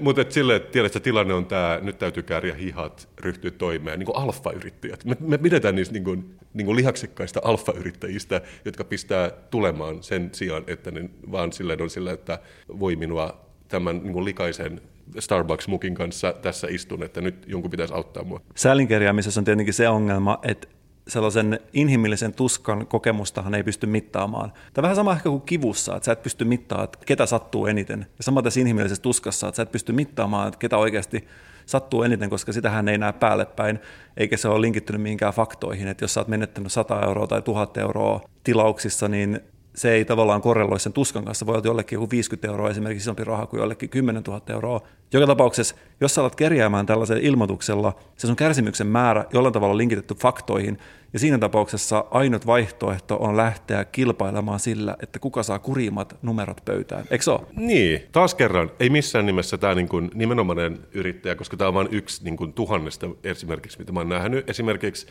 [0.00, 4.06] Mutta silleen, että tiedät, että tilanne on tämä, nyt täytyy kääriä hihat, ryhtyä toimeen, niin
[4.06, 5.04] kuin alfa-yrittäjät.
[5.04, 10.64] Me, me pidetään niistä niin kuin, niin kuin lihaksekkaista alfa-yrittäjistä, jotka pistää tulemaan sen sijaan,
[10.66, 12.38] että ne vaan silleen on silleen, että
[12.78, 14.80] voi minua tämän niin kuin likaisen
[15.18, 18.40] Starbucks-mukin kanssa tässä istun, että nyt jonkun pitäisi auttaa mua.
[18.54, 20.68] Säälинkerjäämisessä on tietenkin se ongelma, että
[21.08, 24.52] sellaisen inhimillisen tuskan kokemustahan ei pysty mittaamaan.
[24.74, 28.06] Tämä vähän sama ehkä kuin kivussa, että sä et pysty mittaamaan, että ketä sattuu eniten.
[28.18, 31.28] Ja sama tässä inhimillisessä tuskassa, että sä et pysty mittaamaan, että ketä oikeasti
[31.66, 33.78] sattuu eniten, koska sitähän ei näe päälle päin,
[34.16, 35.88] eikä se ole linkittynyt mihinkään faktoihin.
[35.88, 39.40] Että jos sä oot menettänyt 100 euroa tai 1000 euroa tilauksissa, niin
[39.74, 41.46] se ei tavallaan korreloi sen tuskan kanssa.
[41.46, 44.80] Voi olla jollekin joku 50 euroa esimerkiksi isompi raha kuin jollekin 10 000 euroa.
[45.12, 50.14] Joka tapauksessa, jos sä alat kerjäämään tällaisella ilmoituksella, se on kärsimyksen määrä jollain tavalla linkitetty
[50.14, 50.78] faktoihin,
[51.12, 57.04] ja siinä tapauksessa ainut vaihtoehto on lähteä kilpailemaan sillä, että kuka saa kurimmat numerot pöytään.
[57.10, 57.40] Eikö se ole?
[57.56, 61.88] Niin, taas kerran, ei missään nimessä tämä niin kuin nimenomainen yrittäjä, koska tämä on vain
[61.90, 64.50] yksi niin kuin tuhannesta esimerkiksi, mitä mä oon nähnyt.
[64.50, 65.06] Esimerkiksi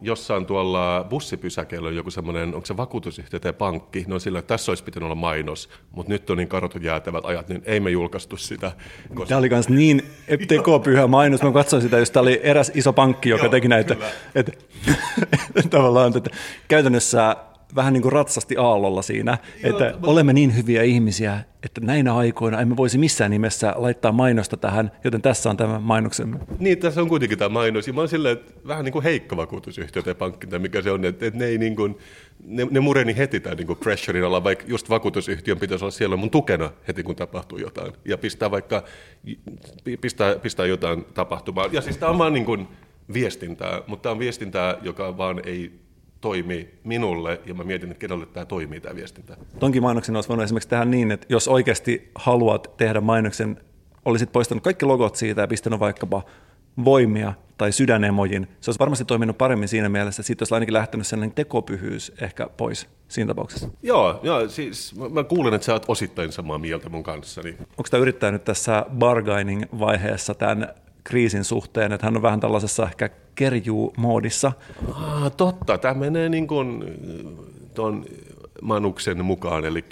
[0.00, 4.70] jossain tuolla bussipysäkeillä on joku semmoinen, onko se vakuutusyhtiö tai pankki, no sillä, että tässä
[4.70, 8.36] olisi pitänyt olla mainos, mutta nyt on niin karut jäätävät ajat, niin ei me julkaistu
[8.36, 8.72] sitä.
[9.14, 9.28] Koska...
[9.28, 10.02] Tämä oli myös niin
[10.48, 13.96] tekopyhä mainos, mä katsoin sitä, jos tämä oli eräs iso pankki, joka Joo, teki näitä,
[14.34, 14.52] että,
[15.54, 16.30] että tavallaan että
[16.68, 17.36] käytännössä
[17.74, 20.10] vähän niin kuin ratsasti aallolla siinä, Joo, että mutta...
[20.10, 25.22] olemme niin hyviä ihmisiä, että näinä aikoina emme voisi missään nimessä laittaa mainosta tähän, joten
[25.22, 26.38] tässä on tämä mainoksemme.
[26.58, 29.36] Niin, tässä on kuitenkin tämä mainos, ja mä oon silleen, että vähän niin kuin heikko
[29.36, 31.98] vakuutusyhtiö tai pankki tai mikä se on, että, että ne, ei niin kuin,
[32.44, 36.16] ne, ne mureni heti tämän niin kuin pressurein alla, vaikka just vakuutusyhtiön pitäisi olla siellä
[36.16, 38.84] mun tukena heti, kun tapahtuu jotain, ja pistää vaikka,
[40.00, 41.72] pistää, pistää jotain tapahtumaan.
[41.72, 42.68] Ja siis tämä on vaan niin kuin
[43.12, 45.87] viestintää, mutta tämä on viestintää, joka vaan ei
[46.20, 49.36] toimi minulle, ja mä mietin, että kenelle tämä toimii, tämä viestintä.
[49.58, 53.60] Tonkin mainoksen olisi voinut esimerkiksi tehdä niin, että jos oikeasti haluat tehdä mainoksen,
[54.04, 56.22] olisit poistanut kaikki logot siitä ja pistänyt vaikkapa
[56.84, 61.06] voimia tai sydänemojin, se olisi varmasti toiminut paremmin siinä mielessä, että siitä olisi ainakin lähtenyt
[61.06, 63.68] sellainen tekopyhyys ehkä pois siinä tapauksessa.
[63.82, 67.40] Joo, joo siis mä kuulen, että sä oot osittain samaa mieltä mun kanssa.
[67.42, 67.56] Niin.
[67.60, 73.10] Onko tämä yrittänyt nyt tässä bargaining-vaiheessa tämän kriisin suhteen, että hän on vähän tällaisessa ehkä
[73.34, 74.52] kerjuu-moodissa.
[74.94, 76.84] Ah, totta, tämä menee niin kuin
[77.74, 78.04] tuon
[78.62, 79.84] Manuksen mukaan, eli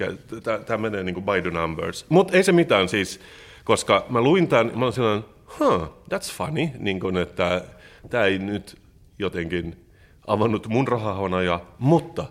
[0.67, 2.07] tämä menee niin kuin by the numbers.
[2.09, 3.21] Mutta ei se mitään siis,
[3.65, 5.25] koska mä luin tämän, mä olin sellainen,
[5.59, 5.83] huh,
[6.15, 7.65] that's funny, niin kuin, että
[8.11, 8.79] tämä ei nyt
[9.19, 9.87] jotenkin
[10.27, 12.25] avannut mun rahahonaja, mutta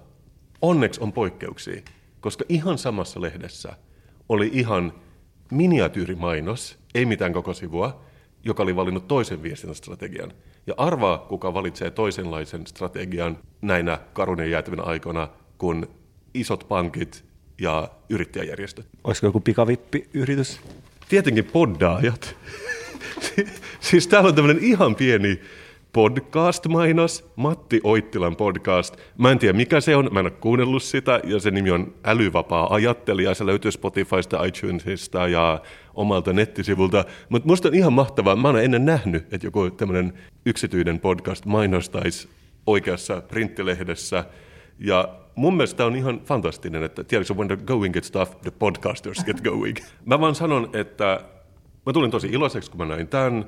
[0.62, 1.82] onneksi on poikkeuksia,
[2.22, 3.74] koska ihan samassa lehdessä
[4.30, 4.94] oli ihan
[5.52, 8.06] miniatyyrimainos, ei mitään koko sivua,
[8.46, 10.32] joka oli valinnut toisen viestintästrategian.
[10.68, 15.28] Ja arvaa, kuka valitsee toisenlaisen strategian näinä karunien jäätävinä aikoina,
[15.58, 15.88] kun
[16.34, 17.26] isot pankit
[17.62, 18.88] ja yrittäjäjärjestöt.
[19.04, 20.60] Olisiko joku pikavippiyritys?
[21.10, 22.36] Tietenkin poddaajat.
[23.90, 25.42] siis täällä on tämmöinen ihan pieni
[25.96, 28.98] podcast-mainos, Matti Oittilan podcast.
[29.18, 31.94] Mä en tiedä mikä se on, mä en ole kuunnellut sitä, ja se nimi on
[32.04, 33.34] Älyvapaa ajattelija.
[33.34, 35.62] Se löytyy Spotifysta, iTunesista ja
[35.94, 37.06] omalta nettisivulta.
[37.30, 40.14] Mutta musta on ihan mahtavaa, mä oon ennen nähnyt, että joku tämmöinen
[40.46, 42.30] yksityinen podcast mainostaisi
[42.68, 44.26] oikeassa printtilehdessä.
[44.80, 49.24] Ja mun mielestä on ihan fantastinen, että tiedätkö, when the going gets tough, the podcasters
[49.26, 49.78] get going.
[50.06, 51.20] Mä vaan sanon, että
[51.86, 53.46] mä tulin tosi iloiseksi, kun mä näin tämän,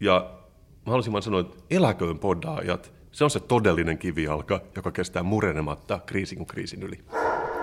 [0.00, 0.43] ja
[0.86, 6.00] mä haluaisin vaan sanoa, että eläköön poddaajat, se on se todellinen kivijalka, joka kestää murenematta
[6.06, 6.98] kriisin kuin kriisin yli.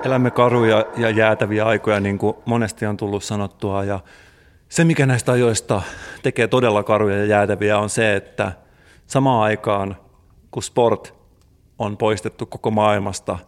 [0.04, 4.00] Elämme karuja ja jäätäviä aikoja, niin kuin monesti on tullut sanottua, ja
[4.70, 5.82] se, mikä näistä ajoista
[6.24, 8.52] tekee todella karuja ja jäätäviä, on se, että
[9.08, 9.98] samaan aikaan,
[10.52, 11.14] kun sport
[11.80, 13.40] on poistettu koko maailmasta,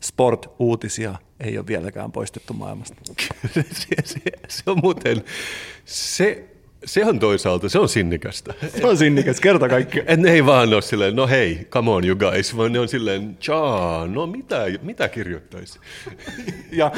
[0.00, 3.02] sport-uutisia ei ole vieläkään poistettu maailmasta.
[3.54, 5.24] se, se, se on muuten,
[5.84, 6.51] se
[6.84, 8.54] se on toisaalta, se on sinnikästä.
[8.76, 10.02] Se on sinnikäs, kerta kaikki.
[10.06, 12.88] Et ne ei vaan ole silleen, no hei, come on you guys, vaan ne on
[12.88, 15.78] silleen, tjaa, no mitä, mitä kirjoittaisi?
[16.72, 16.92] Ja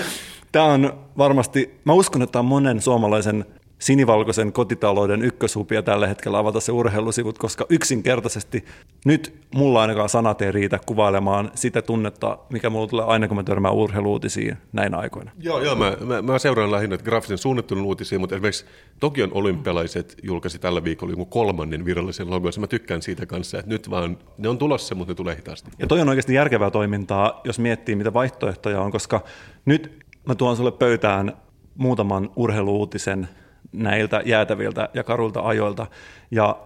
[0.53, 3.45] tämä on varmasti, mä uskon, että tämä on monen suomalaisen
[3.79, 8.65] sinivalkoisen kotitalouden ykköshupia tällä hetkellä avata se urheilusivut, koska yksinkertaisesti
[9.05, 13.43] nyt mulla ainakaan sanat ei riitä kuvailemaan sitä tunnetta, mikä mulla tulee aina, kun mä
[13.43, 15.31] törmään urheiluutisiin näin aikoina.
[15.39, 18.65] Joo, joo mä, mä, mä seuraan lähinnä graafisen suunnittelun uutisia, mutta esimerkiksi
[19.01, 23.71] Tokion olympialaiset julkaisi tällä viikolla jonkun kolmannen virallisen logon, ja mä tykkään siitä kanssa, että
[23.71, 25.71] nyt vaan ne on tulossa, mutta ne tulee hitaasti.
[25.79, 29.21] Ja toi on oikeasti järkevää toimintaa, jos miettii, mitä vaihtoehtoja on, koska
[29.65, 31.33] nyt mä tuon sulle pöytään
[31.77, 33.29] muutaman urheiluutisen,
[33.75, 35.87] näiltä jäätäviltä ja karulta ajoilta.
[36.31, 36.57] Ja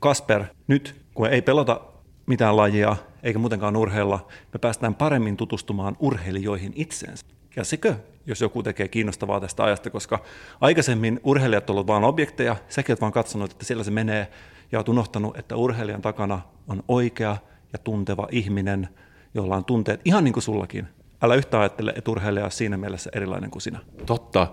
[0.00, 1.80] Kasper, nyt kun ei pelata
[2.26, 7.26] mitään lajia eikä muutenkaan urheilla, me päästään paremmin tutustumaan urheilijoihin itseensä.
[7.56, 7.94] Ja sekö,
[8.26, 10.18] jos joku tekee kiinnostavaa tästä ajasta, koska
[10.60, 14.28] aikaisemmin urheilijat ovat vain objekteja, säkin olet vaan katsonut, että siellä se menee,
[14.72, 17.36] ja olet unohtanut, että urheilijan takana on oikea
[17.72, 18.88] ja tunteva ihminen,
[19.34, 20.88] jolla on tunteet ihan niin kuin sullakin.
[21.22, 23.78] Älä yhtä ajattele, että urheilija on siinä mielessä erilainen kuin sinä.
[24.06, 24.48] Totta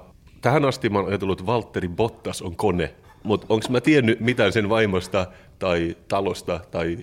[0.45, 4.53] tähän asti mä oon ajatellut, että Valtteri Bottas on kone, mutta onko mä tiennyt mitään
[4.53, 5.27] sen vaimosta
[5.59, 6.97] tai talosta tai,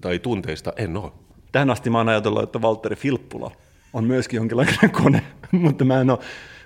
[0.00, 0.72] tai tunteista?
[0.76, 1.12] En ole.
[1.52, 3.50] Tähän asti mä oon ajatellut, että Valtteri Filppula
[3.92, 5.22] on myöskin jonkinlainen kone,
[5.52, 6.18] mutta mä en ole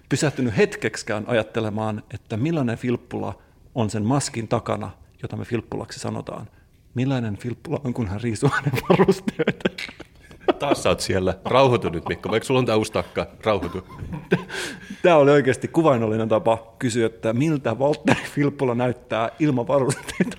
[0.09, 3.39] pysähtynyt hetkeksikään ajattelemaan, että millainen Filppula
[3.75, 4.91] on sen maskin takana,
[5.23, 6.49] jota me Filppulaksi sanotaan.
[6.95, 9.71] Millainen Filppula on, kun hän riisuu hänen varusteita.
[10.59, 11.35] Taas sä oot siellä.
[11.45, 12.31] Rauhoitu nyt, Mikko.
[12.31, 13.87] Vaikka sulla on tää uusi takka, rauhoitu.
[15.03, 20.37] Tämä oli oikeasti kuvainnollinen tapa kysyä, että miltä Valtteri Filppula näyttää ilman varusteita.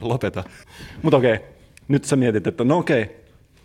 [0.00, 0.44] Lopeta.
[1.02, 1.40] Mutta okei,
[1.88, 3.16] nyt sä mietit, että no okei,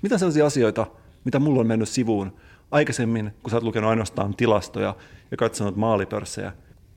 [0.02, 0.88] mitä sellaisia asioita,
[1.24, 2.34] mitä mulla on mennyt sivuun
[2.72, 4.96] aikaisemmin, kun sä oot lukenut ainoastaan tilastoja
[5.32, 6.52] ja katsonut maalipörssejä.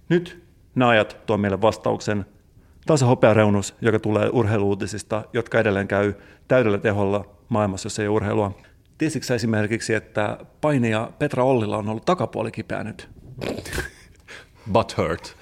[0.09, 0.43] Nyt
[0.75, 2.27] nämä ajat tuo meille vastauksen.
[2.87, 6.15] Tämä on se hopeareunus, joka tulee urheiluutisista, jotka edelleen käy
[6.49, 8.55] täydellä teholla maailmassa, jos ei ole urheilua.
[9.01, 13.09] Tiesitkö esimerkiksi, että painija Petra Ollilla on ollut takapuoli kipeä nyt?
[14.73, 15.37] Butt hurt.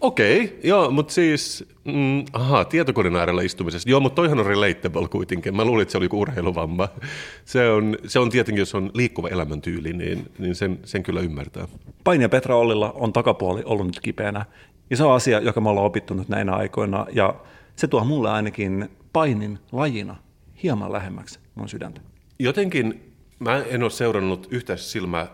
[0.00, 3.90] Okei, okay, joo, mutta siis, mm, aha, tietokoneen äärellä istumisesta.
[3.90, 5.56] Joo, mutta toihan on relatable kuitenkin.
[5.56, 6.88] Mä luulin, että se oli joku urheiluvamma.
[7.44, 11.68] Se on, se on tietenkin, jos on liikkuva elämäntyyli, niin, niin sen, sen kyllä ymmärtää.
[12.04, 14.44] Painija Petra Ollilla on takapuoli ollut nyt kipeänä.
[14.90, 17.06] Ja se on asia, joka me ollaan opittu nyt näinä aikoina.
[17.12, 17.34] Ja
[17.76, 20.16] se tuo mulle ainakin painin lajina
[20.62, 22.13] hieman lähemmäksi mun sydäntä.
[22.44, 25.26] Jotenkin mä en ole seurannut yhtä silmä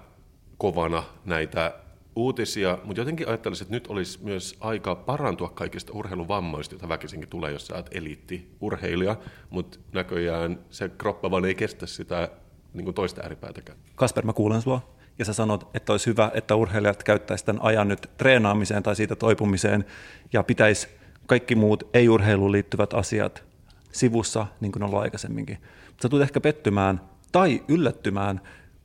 [0.59, 1.75] kovana näitä
[2.17, 7.53] uutisia, mutta jotenkin ajattelisin, että nyt olisi myös aika parantua kaikista urheiluvammoista, joita väkisinkin tulee,
[7.53, 9.17] jos sä oot eliitti-urheilija,
[9.51, 12.29] mutta näköjään se kroppa vaan ei kestä sitä
[12.75, 13.79] niin kuin toista ääripäätäkään.
[13.95, 14.95] Kasper, mä kuulen sua.
[15.19, 19.17] Ja sä sanot, että olisi hyvä, että urheilijat käyttäisivät tämän ajan nyt treenaamiseen tai siitä
[19.17, 19.85] toipumiseen
[20.33, 20.89] ja pitäisi
[21.27, 23.45] kaikki muut ei-urheiluun liittyvät asiat
[23.93, 25.59] sivussa, niin kuin on ollut aikaisemminkin.
[26.03, 27.01] Sä tulet ehkä pettymään
[27.33, 28.41] tai yllättymään,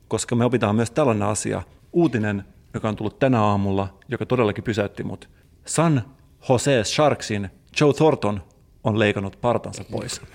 [0.08, 1.62] koska me opitaan myös tällainen asia.
[1.92, 2.44] Uutinen
[2.76, 5.28] joka on tullut tänä aamulla, joka todellakin pysäytti mut.
[5.64, 6.02] San
[6.48, 7.50] Jose Sharksin
[7.80, 8.42] Joe Thornton
[8.84, 10.20] on leikannut partansa pois.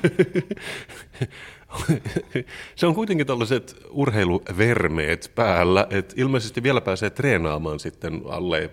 [2.75, 8.69] Se on kuitenkin tällaiset urheiluvermeet päällä, että ilmeisesti vielä pääsee treenaamaan sitten alle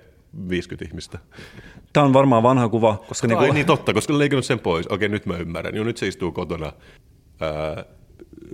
[0.48, 1.18] 50 ihmistä.
[1.92, 3.04] Tämä on varmaan vanha kuva.
[3.08, 3.54] Koska niin, kuin...
[3.54, 4.86] niin totta, koska leikannut sen pois.
[4.86, 5.74] Okei, nyt mä ymmärrän.
[5.74, 6.72] Jo nyt se istuu kotona
[7.40, 7.84] ää,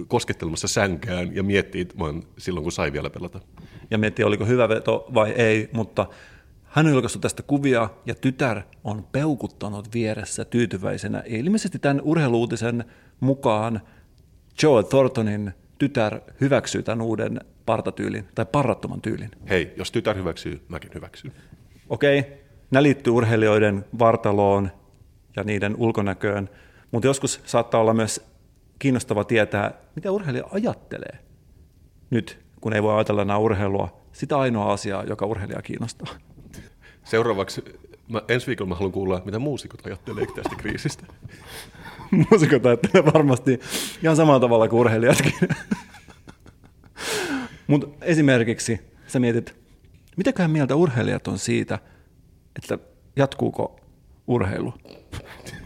[0.08, 3.40] koskettelemassa sänkään ja miettii vaan silloin, kun sai vielä pelata.
[3.90, 6.06] Ja miettii, oliko hyvä veto vai ei, mutta
[6.64, 11.22] hän on julkaistu tästä kuvia ja tytär on peukuttanut vieressä tyytyväisenä.
[11.26, 12.84] Ja ilmeisesti tämän urheiluutisen
[13.20, 13.80] mukaan
[14.62, 19.30] Joe Thorntonin tytär hyväksyy tämän uuden partatyylin tai parrattoman tyylin.
[19.48, 21.32] Hei, jos tytär hyväksyy, mäkin hyväksyn.
[21.88, 22.24] Okei,
[22.70, 24.70] nämä liittyy urheilijoiden vartaloon
[25.36, 26.50] ja niiden ulkonäköön,
[26.90, 28.33] mutta joskus saattaa olla myös
[28.78, 31.18] kiinnostava tietää, mitä urheilija ajattelee
[32.10, 36.14] nyt, kun ei voi ajatella enää urheilua, sitä ainoa asiaa, joka urheilija kiinnostaa.
[37.04, 37.64] Seuraavaksi
[38.08, 41.06] mä, ensi viikolla mä haluan kuulla, mitä muusikot ajattelee tästä kriisistä.
[42.30, 43.60] muusikot ajattelee varmasti
[44.02, 45.32] ihan samalla tavalla kuin urheilijatkin.
[47.66, 49.56] Mutta esimerkiksi sä mietit,
[50.16, 51.78] mitäköhän mieltä urheilijat on siitä,
[52.56, 52.78] että
[53.16, 53.80] jatkuuko
[54.26, 54.74] urheilu?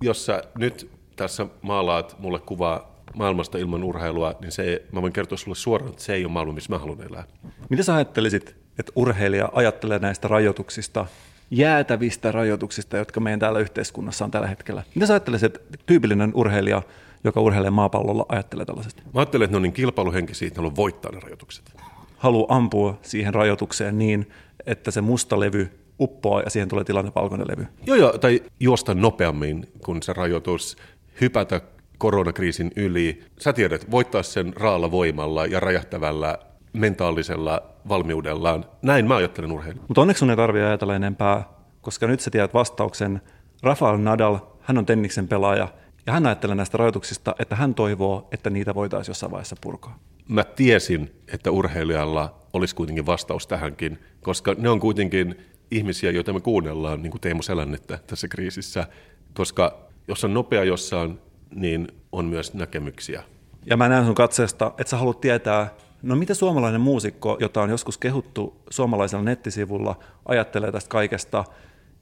[0.00, 5.38] jos sä nyt tässä maalaat mulle kuvaa maailmasta ilman urheilua, niin se, mä voin kertoa
[5.38, 7.24] sulle suoraan, että se ei ole maailma, missä mä haluan elää.
[7.68, 11.06] Mitä sä ajattelisit, että urheilija ajattelee näistä rajoituksista,
[11.50, 14.82] jäätävistä rajoituksista, jotka meidän täällä yhteiskunnassa on tällä hetkellä?
[14.94, 16.82] Mitä sä ajattelisit, että tyypillinen urheilija,
[17.24, 19.02] joka urheilee maapallolla, ajattelee tällaisesta?
[19.14, 21.72] Mä ajattelen, että ne on niin kilpailuhenkisiä, että ne on voittaa ne rajoitukset.
[22.16, 24.30] Haluaa ampua siihen rajoitukseen niin,
[24.66, 27.66] että se musta levy uppoaa ja siihen tulee tilanne valkoinen levy.
[27.86, 30.76] Joo, joo, tai juosta nopeammin kuin se rajoitus,
[31.20, 31.60] hypätä
[31.98, 33.22] koronakriisin yli.
[33.38, 36.38] Sä tiedät, voittaa sen raalla voimalla ja räjähtävällä
[36.72, 38.64] mentaalisella valmiudellaan.
[38.82, 39.84] Näin mä ajattelen urheilun.
[39.88, 41.44] Mutta onneksi sun ei tarvitse ajatella enempää,
[41.80, 43.20] koska nyt sä tiedät vastauksen.
[43.62, 45.68] Rafael Nadal, hän on tenniksen pelaaja,
[46.06, 49.98] ja hän ajattelee näistä rajoituksista, että hän toivoo, että niitä voitaisiin jossain vaiheessa purkaa.
[50.28, 55.38] Mä tiesin, että urheilijalla olisi kuitenkin vastaus tähänkin, koska ne on kuitenkin
[55.70, 58.86] ihmisiä, joita me kuunnellaan, niin kuin Teemu Selännettä tässä kriisissä,
[59.34, 61.18] koska jos on nopea jossain,
[61.54, 63.22] niin on myös näkemyksiä.
[63.66, 67.70] Ja mä näen sun katseesta, että sä haluat tietää, no mitä suomalainen muusikko, jota on
[67.70, 71.44] joskus kehuttu suomalaisella nettisivulla, ajattelee tästä kaikesta.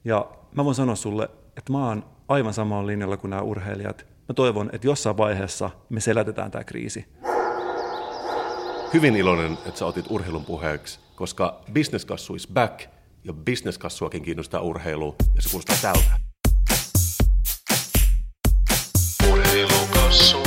[0.03, 4.05] Ja mä voin sanoa sulle, että mä oon aivan samalla linjalla kuin nämä urheilijat.
[4.29, 7.05] Mä toivon, että jossain vaiheessa me selätetään tämä kriisi.
[8.93, 12.81] Hyvin iloinen, että sä otit urheilun puheeksi, koska Business Kassu is back–
[13.25, 16.19] ja bisneskassuakin kiinnostaa urheilu, ja se kuulostaa tältä.
[19.31, 20.37] Urheilukassu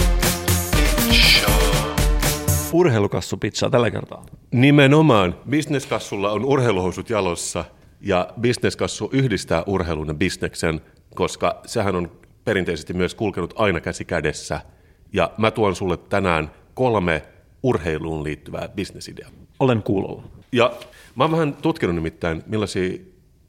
[1.09, 1.51] pizza.
[2.73, 4.27] Urheilukassu pizza tällä kertaa.
[4.53, 5.35] Nimenomaan.
[5.51, 7.65] Bisneskassulla on urheiluhousut jalossa,
[8.01, 10.81] ja bisneskassu yhdistää urheilun ja bisneksen,
[11.15, 12.11] koska sehän on
[12.45, 14.61] perinteisesti myös kulkenut aina käsi kädessä.
[15.13, 17.23] Ja mä tuon sulle tänään kolme
[17.63, 19.31] urheiluun liittyvää bisnesideaa.
[19.61, 20.38] Olen kuulolla.
[20.53, 20.73] Ja
[21.19, 22.99] Mä oon vähän tutkinut nimittäin, millaisia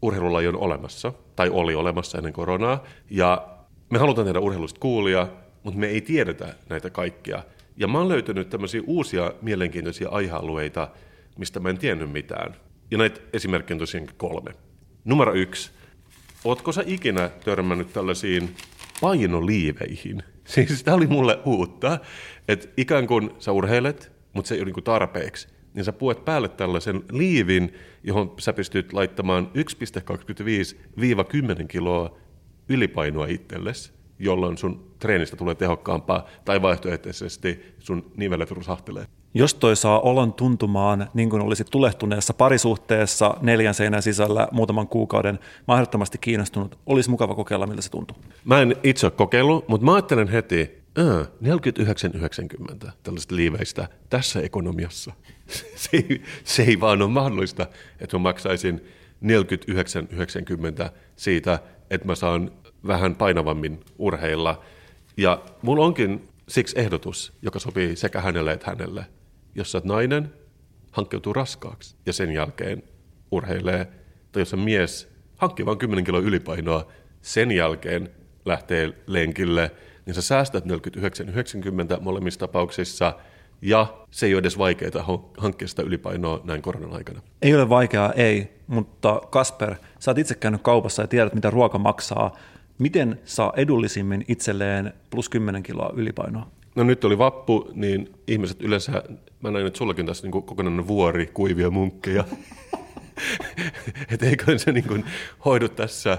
[0.01, 3.47] urheilulajia on olemassa, tai oli olemassa ennen koronaa, ja
[3.89, 5.27] me halutaan tehdä urheilusta kuulia,
[5.63, 7.43] mutta me ei tiedetä näitä kaikkia.
[7.77, 10.87] Ja mä oon löytänyt tämmöisiä uusia mielenkiintoisia aihealueita,
[11.37, 12.55] mistä mä en tiennyt mitään.
[12.91, 14.51] Ja näitä esimerkkejä on tosiaan kolme.
[15.05, 15.71] Numero yksi.
[16.43, 18.55] Ootko sä ikinä törmännyt tällaisiin
[19.01, 20.23] painoliiveihin?
[20.45, 21.99] Siis tämä oli mulle uutta,
[22.47, 25.58] että ikään kuin sä urheilet, mutta se ei ole niinku tarpeeksi.
[25.73, 29.51] Niin sä puet päälle tällaisen liivin, johon sä pystyt laittamaan
[31.61, 32.17] 1,25-10 kiloa
[32.69, 39.05] ylipainoa itsellesi, jolloin sun treenistä tulee tehokkaampaa, tai vaihtoehtoisesti sun nivelet rusahtelee.
[39.33, 45.39] Jos toi saa olon tuntumaan niin kuin olisi tulehtuneessa parisuhteessa neljän seinän sisällä muutaman kuukauden,
[45.67, 46.79] mä ehdottomasti kiinnostunut.
[46.85, 48.17] Olisi mukava kokeilla, miltä se tuntuu.
[48.43, 55.13] Mä en itse ole kokeillut, mutta mä ajattelen heti, 49,90 tällaista liiveistä tässä ekonomiassa.
[55.75, 57.67] Se ei, se ei vaan ole mahdollista,
[57.99, 58.81] että mä maksaisin
[60.85, 61.59] 49,90 siitä,
[61.89, 62.51] että mä saan
[62.87, 64.63] vähän painavammin urheilla.
[65.17, 69.05] Ja mulla onkin siksi ehdotus, joka sopii sekä hänelle että hänelle.
[69.55, 70.33] Jos sä oot nainen,
[70.91, 72.83] hankkeutuu raskaaksi ja sen jälkeen
[73.31, 73.87] urheilee,
[74.31, 78.09] tai jos on mies, hankkii vain 10 kiloa ylipainoa, sen jälkeen
[78.45, 79.71] lähtee lenkille,
[80.05, 83.13] niin sä säästät 49,90 molemmissa tapauksissa,
[83.61, 87.21] ja se ei ole edes vaikeaa hankkia sitä ylipainoa näin koronan aikana.
[87.41, 91.77] Ei ole vaikeaa, ei, mutta Kasper, sä oot itse käynyt kaupassa ja tiedät, mitä ruoka
[91.77, 92.37] maksaa.
[92.77, 96.47] Miten saa edullisimmin itselleen plus 10 kiloa ylipainoa?
[96.75, 99.03] No nyt oli vappu, niin ihmiset yleensä,
[99.41, 102.23] mä näin, että sullakin tässä niin kokonainen vuori kuivia munkkeja.
[104.11, 105.05] että eikö se niin kuin
[105.45, 106.17] hoidu tässä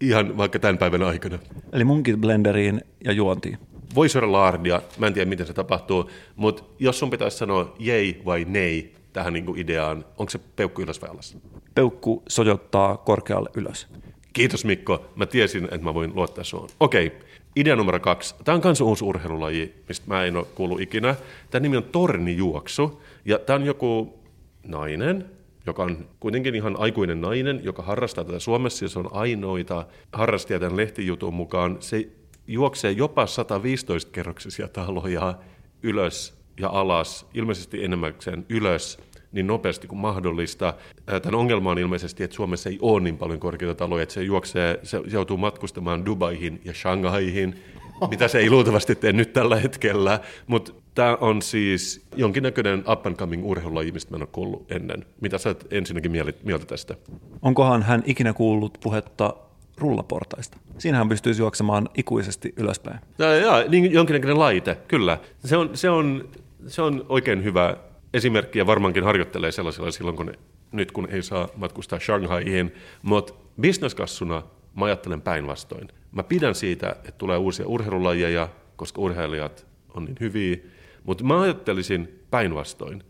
[0.00, 1.38] ihan vaikka tämän päivän aikana.
[1.72, 3.58] Eli munkit blenderiin ja juontiin.
[3.94, 8.22] Voisi olla laardia, mä en tiedä miten se tapahtuu, mutta jos sun pitäisi sanoa jei
[8.24, 11.36] vai nei tähän niin kuin ideaan, onko se peukku ylös vai alas?
[11.74, 13.86] Peukku sojottaa korkealle ylös.
[14.32, 16.68] Kiitos Mikko, mä tiesin, että mä voin luottaa suun.
[16.80, 17.12] Okei,
[17.56, 18.34] idea numero kaksi.
[18.44, 21.14] Tämä on myös uusi urheilulaji, mistä mä en ole kuullut ikinä.
[21.50, 24.18] Tämä nimi on tornijuoksu, ja tämä on joku
[24.66, 25.24] nainen,
[25.66, 30.60] joka on kuitenkin ihan aikuinen nainen, joka harrastaa tätä Suomessa, ja se on ainoita harrastajia
[30.60, 31.76] tämän lehtijutun mukaan.
[31.80, 32.08] Se
[32.46, 35.34] juoksee jopa 115-kerroksisia taloja
[35.82, 38.98] ylös ja alas, ilmeisesti enemmäkseen ylös,
[39.32, 40.74] niin nopeasti kuin mahdollista.
[41.06, 44.80] Tämän ongelma on ilmeisesti, että Suomessa ei ole niin paljon korkeita taloja, että se juoksee,
[44.82, 47.54] se joutuu matkustamaan Dubaihin ja Shanghaihin,
[48.10, 53.16] mitä se ei luultavasti tee nyt tällä hetkellä, mutta tämä on siis jonkinnäköinen up and
[53.16, 55.04] coming urheilulaji, mistä mä en ole kuullut ennen.
[55.20, 56.94] Mitä sä ensinnäkin mieltä tästä?
[57.42, 59.34] Onkohan hän ikinä kuullut puhetta
[59.78, 60.58] rullaportaista.
[60.78, 62.98] Siinähän pystyisi juoksemaan ikuisesti ylöspäin.
[63.18, 65.18] Ja, ja niin jonkinnäköinen laite, kyllä.
[65.44, 66.28] Se on, se on,
[66.66, 67.76] se on oikein hyvä
[68.14, 70.32] esimerkki ja varmaankin harjoittelee sellaisella silloin, kun
[70.72, 74.42] nyt kun ei saa matkustaa Shanghaiin, mutta bisneskassuna
[74.74, 75.88] mä ajattelen päinvastoin.
[76.16, 80.56] Mä pidän siitä, että tulee uusia urheilulajeja, koska urheilijat on niin hyviä,
[81.04, 83.02] mutta mä ajattelisin päinvastoin.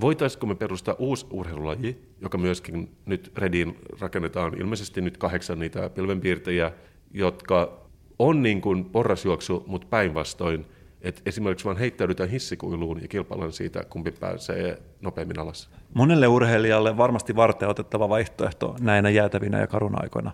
[0.00, 6.72] Voitaisiko me perustaa uusi urheilulaji, joka myöskin nyt Rediin rakennetaan ilmeisesti nyt kahdeksan niitä pilvenpiirtejä,
[7.12, 7.80] jotka
[8.18, 10.66] on niin kuin porrasjuoksu, mutta päinvastoin–
[11.02, 15.70] että esimerkiksi vaan heittäydytään hissikuiluun ja kilpaillaan siitä, kumpi pääsee nopeammin alas.
[15.94, 20.32] Monelle urheilijalle varmasti varten otettava vaihtoehto näinä jäätävinä ja karuna-aikoina.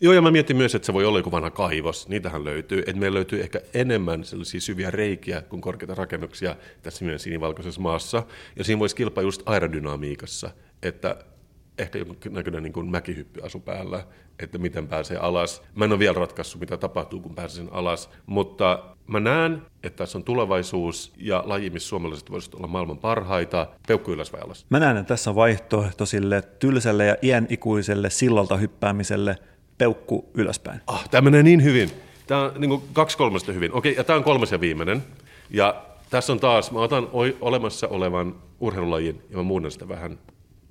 [0.00, 2.08] Joo, ja mä mietin myös, että se voi olla joku vanha kaivos.
[2.08, 2.78] Niitähän löytyy.
[2.78, 8.22] Että meillä löytyy ehkä enemmän sellaisia syviä reikiä kuin korkeita rakennuksia tässä meidän sinivalkoisessa maassa.
[8.56, 10.50] Ja siinä voisi kilpaa just aerodynamiikassa,
[10.82, 11.16] että
[11.78, 14.04] ehkä jonkinnäköinen niin mäkihyppy asu päällä,
[14.38, 15.62] että miten pääsee alas.
[15.74, 20.18] Mä en ole vielä ratkaissut, mitä tapahtuu, kun pääsen alas, mutta mä näen, että tässä
[20.18, 23.66] on tulevaisuus ja laji, missä suomalaiset voisivat olla maailman parhaita.
[23.88, 24.66] Peukku ylös vai alas?
[24.70, 29.36] Mä näen, että tässä on vaihtoehto sille tylsälle ja iän ikuiselle sillalta hyppäämiselle
[29.78, 30.80] peukku ylöspäin.
[30.86, 31.90] Ah, tämä menee niin hyvin.
[32.26, 33.72] Tämä on niin kaksi kolmesta hyvin.
[33.72, 35.02] Okei, ja tämä on kolmas ja viimeinen.
[35.50, 37.08] Ja tässä on taas, mä otan
[37.40, 40.18] olemassa olevan urheilulajin ja mä muunnan sitä vähän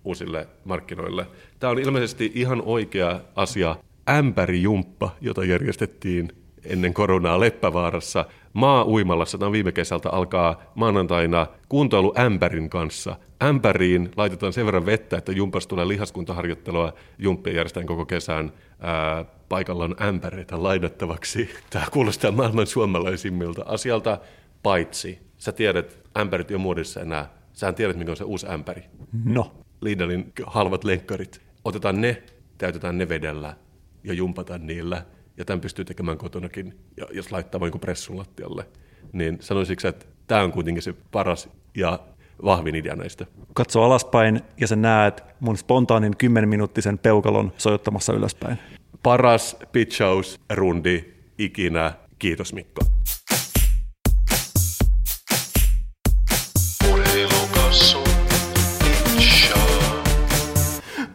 [0.03, 1.25] uusille markkinoille.
[1.59, 3.75] Tämä on ilmeisesti ihan oikea asia.
[4.09, 6.31] Ämpärijumppa, jota järjestettiin
[6.65, 8.25] ennen koronaa Leppävaarassa.
[8.53, 13.15] Maa-uimallassa, tämä viime kesältä, alkaa maanantaina kuntoilu ämpärin kanssa.
[13.43, 16.93] Ämpäriin laitetaan sen verran vettä, että jumpas tulee lihaskuntaharjoittelua.
[17.19, 18.51] Jumppia järjestetään koko kesän.
[18.79, 21.49] Ää, paikalla on ämpäreitä lainattavaksi.
[21.69, 24.19] Tämä kuulostaa maailman suomalaisimmilta asialta,
[24.63, 27.29] paitsi sä tiedät, ämpärit ei ole muodissa enää.
[27.53, 28.83] Sä tiedät, mikä on se uusi ämpäri.
[29.23, 29.55] No.
[29.81, 31.41] Lidlin halvat lenkkarit.
[31.63, 32.23] Otetaan ne,
[32.57, 33.55] täytetään ne vedellä
[34.03, 35.05] ja jumpataan niillä.
[35.37, 38.67] Ja tämän pystyy tekemään kotonakin, ja jos laittaa vain pressun lattialle.
[39.13, 41.99] Niin sanoisitko, että tämä on kuitenkin se paras ja
[42.43, 43.25] vahvin idea näistä.
[43.53, 48.57] Katso alaspäin ja sä näet mun spontaanin 10-minuuttisen peukalon sojottamassa ylöspäin.
[49.03, 51.93] Paras pitchausrundi ikinä.
[52.19, 52.81] Kiitos Mikko.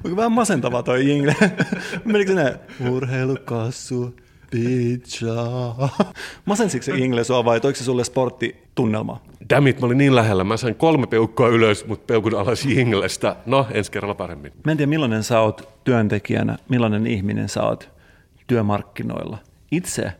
[0.04, 1.36] Onko vähän masentava toi jingle?
[2.04, 2.54] Menikö se näin?
[2.90, 4.14] Urheilukassu,
[4.50, 5.34] pizza.
[6.44, 9.31] Masensiko se jingle sua vai toiko se sulle sporttitunnelmaa?
[9.52, 10.44] Dammit, mä olin niin lähellä.
[10.44, 13.36] Mä sain kolme peukkoa ylös, mutta peukun alas jinglestä.
[13.46, 14.52] No, ensi kerralla paremmin.
[14.64, 17.90] Mä en tiedä, millainen sä oot työntekijänä, millainen ihminen sä oot
[18.46, 19.38] työmarkkinoilla.
[19.70, 20.12] Itse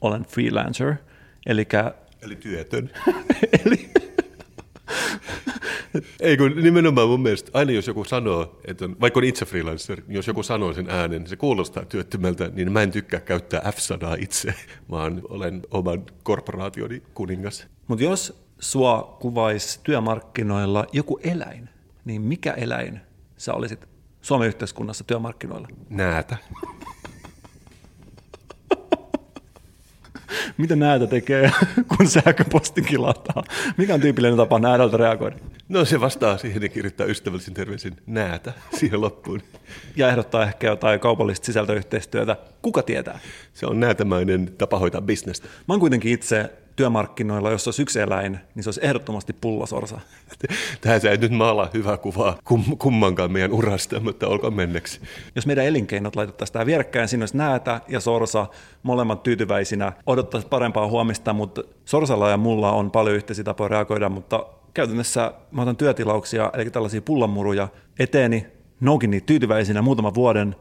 [0.00, 0.94] olen freelancer,
[1.46, 1.66] eli
[2.22, 2.90] Eli työtön.
[3.66, 3.90] eli
[6.20, 10.02] Ei kun nimenomaan mun mielestä, aina jos joku sanoo, että on, vaikka on itse freelancer,
[10.06, 13.72] niin jos joku sanoo sen äänen, niin se kuulostaa työttömältä, niin mä en tykkää käyttää
[13.72, 14.54] F-sanaa itse,
[14.90, 17.66] vaan olen oman korporaationi kuningas.
[17.88, 21.68] Mutta jos sua kuvaisi työmarkkinoilla joku eläin,
[22.04, 23.00] niin mikä eläin
[23.36, 23.88] sä olisit
[24.22, 25.68] Suomen yhteiskunnassa työmarkkinoilla?
[25.90, 26.36] Näätä.
[30.58, 31.52] Mitä näätä tekee,
[31.96, 33.44] kun sähköposti kilataan?
[33.76, 35.36] Mikä on tyypillinen tapa näädältä reagoida?
[35.68, 39.42] No se vastaa siihen ja kirjoittaa ystävällisin terveisin näätä siihen loppuun.
[39.96, 42.36] Ja ehdottaa ehkä jotain kaupallista sisältöyhteistyötä.
[42.62, 43.18] Kuka tietää?
[43.54, 45.48] Se on näätämäinen tapa hoitaa bisnestä.
[45.68, 50.00] Mä oon kuitenkin itse työmarkkinoilla, jos olisi yksi eläin, niin se olisi ehdottomasti pullosorsa.
[50.80, 55.00] Tähän sä nyt maalaa hyvää kuvaa kum, kummankaan meidän urasta, mutta olkoon menneksi.
[55.34, 58.46] Jos meidän elinkeinot laitettaisiin tähän vierekkäin, siinä olisi näätä ja sorsa,
[58.82, 64.46] molemmat tyytyväisinä, odottaisi parempaa huomista, mutta sorsalla ja mulla on paljon yhteisiä tapoja reagoida, mutta
[64.74, 67.68] käytännössä mä otan työtilauksia, eli tällaisia pullanmuruja
[67.98, 68.46] eteeni,
[68.80, 70.56] noukin niitä tyytyväisinä muutaman vuoden,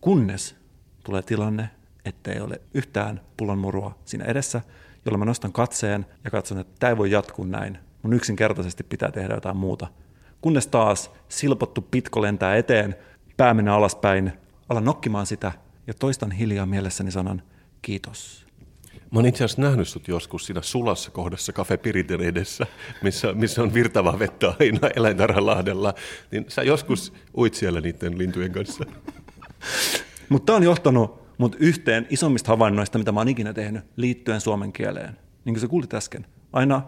[0.00, 0.56] kunnes
[1.04, 1.70] tulee tilanne,
[2.04, 4.60] ettei ole yhtään pullonmurua siinä edessä,
[5.04, 7.78] jolloin mä nostan katseen ja katson, että tämä ei voi jatkuu näin.
[8.02, 9.86] Mun yksinkertaisesti pitää tehdä jotain muuta.
[10.40, 12.96] Kunnes taas silpottu pitko lentää eteen,
[13.36, 14.32] pää menee alaspäin,
[14.68, 15.52] alan nokkimaan sitä
[15.86, 17.42] ja toistan hiljaa mielessäni sanan
[17.82, 18.46] kiitos.
[18.94, 22.66] Mä oon itse asiassa nähnyt sut joskus siinä sulassa kohdassa Cafe Piriten edessä,
[23.02, 25.94] missä, missä on virtavaa vettä aina eläintarhalahdella.
[26.30, 28.84] Niin sä joskus uit siellä niiden lintujen kanssa.
[30.28, 34.72] Mutta tämä on johtanut mut yhteen isommista havainnoista, mitä mä oon ikinä tehnyt liittyen suomen
[34.72, 35.16] kieleen.
[35.44, 36.26] Niin kuin sä kuulit äsken.
[36.52, 36.82] Aina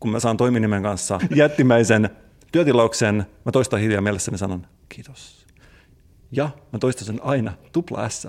[0.00, 2.10] kun mä saan toiminimen kanssa jättimäisen
[2.52, 5.46] työtilauksen, mä toistan hiljaa mielessäni sanon kiitos.
[6.32, 8.28] Ja mä toistan sen aina tupla s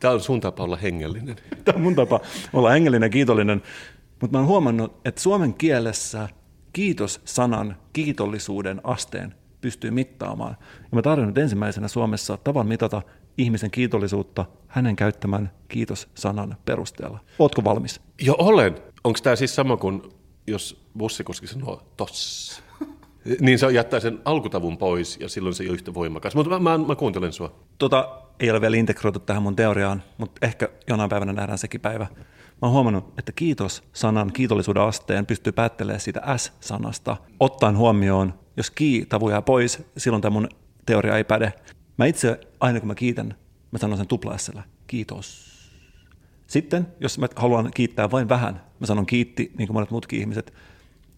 [0.00, 1.36] Tää on sun tapa olla hengellinen.
[1.64, 2.20] Tämä on mun tapa
[2.52, 3.62] olla hengellinen ja kiitollinen.
[4.20, 6.28] Mutta mä oon huomannut, että suomen kielessä
[6.72, 9.34] kiitos-sanan kiitollisuuden asteen
[9.64, 10.56] pystyy mittaamaan.
[10.82, 13.02] Ja mä tarvitsen nyt ensimmäisenä Suomessa tavan mitata
[13.38, 17.18] ihmisen kiitollisuutta hänen käyttämän kiitos-sanan perusteella.
[17.38, 18.00] Ootko valmis?
[18.20, 18.74] Jo olen.
[19.04, 20.02] Onko tämä siis sama kuin
[20.46, 22.62] jos bussikuski sanoo toss?
[23.40, 26.34] niin se jättää sen alkutavun pois ja silloin se ei ole yhtä voimakas.
[26.34, 27.54] Mutta mä, mä, mä kuuntelen sua.
[27.78, 32.06] Tota ei ole vielä integroitu tähän mun teoriaan, mutta ehkä jonain päivänä nähdään sekin päivä.
[32.62, 39.30] Mä oon huomannut, että kiitos-sanan kiitollisuuden asteen pystyy päättelemään siitä S-sanasta, ottaen huomioon, jos ki-tavu
[39.30, 40.48] jää pois, silloin tämä mun
[40.86, 41.52] teoria ei päde.
[41.96, 43.34] Mä itse, aina kun mä kiitän,
[43.70, 44.36] mä sanon sen tupla
[44.86, 45.54] kiitos.
[46.46, 50.54] Sitten, jos mä haluan kiittää vain vähän, mä sanon kiitti, niin kuin monet muutkin ihmiset.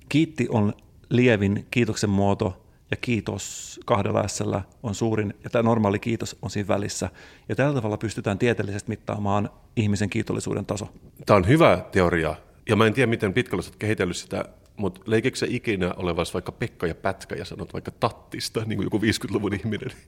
[0.08, 0.74] Kiitti on
[1.08, 4.42] lievin kiitoksen muoto, ja kiitos kahdella s
[4.82, 7.10] on suurin, ja tämä normaali kiitos on siinä välissä.
[7.48, 10.88] Ja tällä tavalla pystytään tieteellisesti mittaamaan ihmisen kiitollisuuden taso.
[11.26, 12.34] Tämä on hyvä teoria,
[12.68, 14.44] ja mä en tiedä, miten pitkällä sä oot kehitellyt sitä,
[14.76, 18.86] mutta leikikö sä ikinä olevas vaikka Pekka ja Pätkä ja sanot vaikka tattista, niin kuin
[18.86, 19.90] joku 50-luvun ihminen?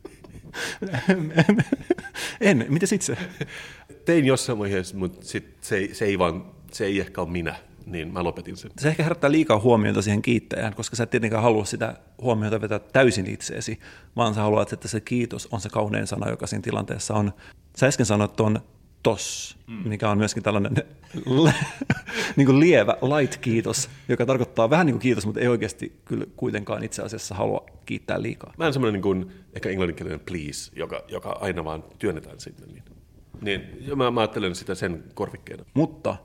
[2.40, 3.16] en, miten itse?
[4.04, 7.54] Tein jossain vaiheessa, mutta sit se, se, ei vaan, se ei ehkä ole minä,
[7.86, 8.70] niin mä lopetin sen.
[8.78, 12.78] Se ehkä herättää liikaa huomiota siihen kiittäjään, koska sä et tietenkään halua sitä huomiota vetää
[12.78, 13.78] täysin itseesi,
[14.16, 17.32] vaan sä haluat, että se kiitos on se kaunein sana, joka siinä tilanteessa on.
[17.76, 18.60] Sä äsken sanoit tuon
[19.09, 20.72] tos, mikä on myöskin tällainen
[22.36, 26.26] niin kuin lievä light kiitos, joka tarkoittaa vähän niin kuin kiitos, mutta ei oikeasti kyllä
[26.36, 28.52] kuitenkaan itse asiassa halua kiittää liikaa.
[28.59, 32.66] Mä en semmoinen niin kuin, ehkä englanninkielinen please, joka, joka aina vaan työnnetään sinne.
[32.66, 32.82] Niin,
[33.40, 35.64] niin mä, mä ajattelen sitä sen korvikkeena.
[35.74, 36.16] Mutta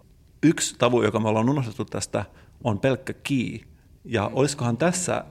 [0.44, 2.26] yksi tavu, joka me ollaan unohdettu tästä,
[2.64, 3.60] on pelkkä key.
[4.06, 5.26] Ja olisikohan tässä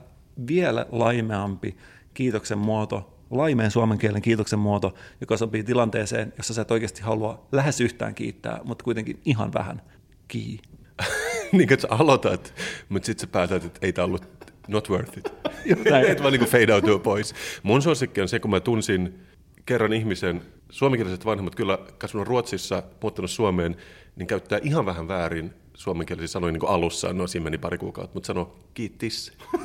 [0.47, 1.77] vielä laimeampi
[2.13, 7.47] kiitoksen muoto, laimeen suomen kielen kiitoksen muoto, joka sopii tilanteeseen, jossa sä et oikeasti halua
[7.51, 9.81] lähes yhtään kiittää, mutta kuitenkin ihan vähän.
[10.27, 10.59] Kii.
[11.51, 12.53] niin kuin sä aloitat,
[12.89, 14.27] mutta sitten sä päätät, että ei tämä ollut
[14.67, 15.33] not worth it.
[16.07, 17.33] Et vaan niin fade outua pois.
[17.63, 19.19] Mun suosikki on se, kun mä tunsin
[19.65, 23.75] kerran ihmisen, suomenkieliset vanhemmat kyllä kasvanut Ruotsissa, muuttanut Suomeen,
[24.15, 28.13] niin käyttää ihan vähän väärin suomenkielisiä sanoja niin kuin alussa, no siinä meni pari kuukautta,
[28.13, 29.33] mutta sano kiittis.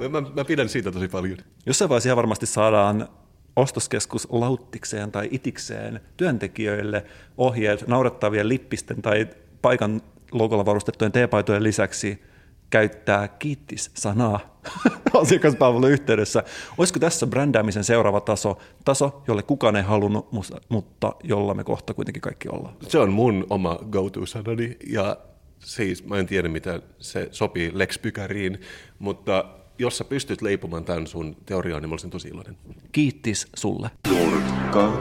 [0.00, 1.38] mä, mä, mä, pidän siitä tosi paljon.
[1.66, 3.08] Jossain vaiheessa varmasti saadaan
[3.56, 7.04] ostoskeskus lauttikseen tai itikseen työntekijöille
[7.36, 9.28] ohjeet naurettavien lippisten tai
[9.62, 10.02] paikan
[10.32, 12.22] logolla varustettujen teepaitojen lisäksi
[12.70, 14.57] käyttää kiittis-sanaa
[15.22, 16.42] asiakaspalvelun yhteydessä.
[16.78, 20.28] Olisiko tässä brändäämisen seuraava taso, taso, jolle kukaan ei halunnut,
[20.68, 22.74] mutta jolla me kohta kuitenkin kaikki ollaan?
[22.88, 25.16] Se on mun oma go-to-sanani ja
[25.58, 28.60] siis mä en tiedä, mitä se sopii Lex Pykäriin,
[28.98, 29.44] mutta
[29.78, 32.56] jos sä pystyt leipumaan tämän sun teoriaan, niin mä olisin tosi iloinen.
[32.92, 33.90] Kiittis sulle.
[34.08, 34.92] Nurkka,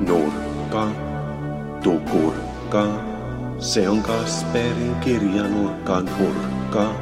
[0.00, 0.88] nurkka,
[1.82, 3.10] tukurkka.
[3.58, 6.94] Se on Kasperin kirja nurkka, nurkka.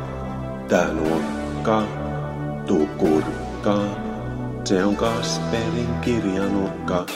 [0.69, 1.48] Tää nurkka,
[2.67, 3.79] tukurkka.
[4.65, 7.07] Se on Kasperin kirja nurkka.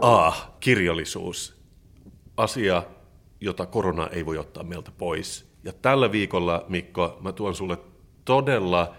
[0.00, 1.56] Ah, kirjallisuus.
[2.36, 2.82] Asia,
[3.40, 5.50] jota korona ei voi ottaa meiltä pois.
[5.64, 7.78] Ja tällä viikolla, Mikko, mä tuon sulle
[8.24, 8.94] todella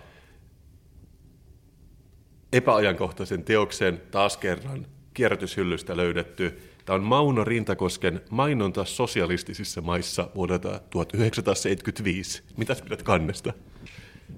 [2.54, 6.62] epäajankohtaisen teoksen taas kerran kierrätyshyllystä löydetty.
[6.86, 12.44] Tämä on Mauno Rintakosken mainonta sosialistisissa maissa vuodelta 1975.
[12.58, 13.54] Mitä pidät kannesta?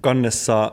[0.00, 0.72] Kannessa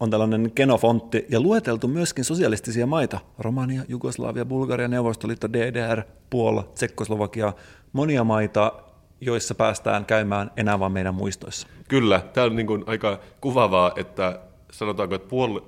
[0.00, 3.20] on tällainen genofontti ja lueteltu myöskin sosialistisia maita.
[3.38, 7.52] Romania, Jugoslavia, Bulgaria, Neuvostoliitto, DDR, Puola, Tsekkoslovakia,
[7.92, 8.72] monia maita,
[9.20, 11.68] joissa päästään käymään enää vain meidän muistoissa.
[11.88, 14.40] Kyllä, tämä on niin kuin aika kuvavaa, että
[14.72, 15.62] sanotaanko, että puol-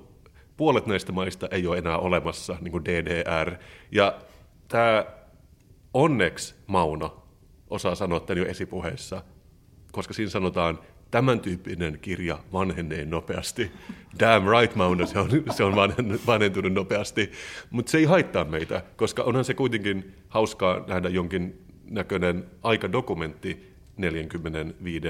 [0.57, 3.57] puolet näistä maista ei ole enää olemassa, niin kuin DDR.
[3.93, 4.15] Ja
[4.69, 5.05] tämä
[5.95, 7.23] onneksi Mauno
[7.71, 9.23] osaa sanoa tämän jo esipuheessa,
[9.93, 10.79] koska siinä sanotaan,
[11.15, 13.71] tämän tyyppinen kirja vanhenee nopeasti.
[14.21, 15.77] Damn right, Mauno, se on, se on
[16.27, 17.31] vanhentunut nopeasti.
[17.71, 25.07] Mutta se ei haittaa meitä, koska onhan se kuitenkin hauskaa nähdä jonkin näköinen aikadokumentti 45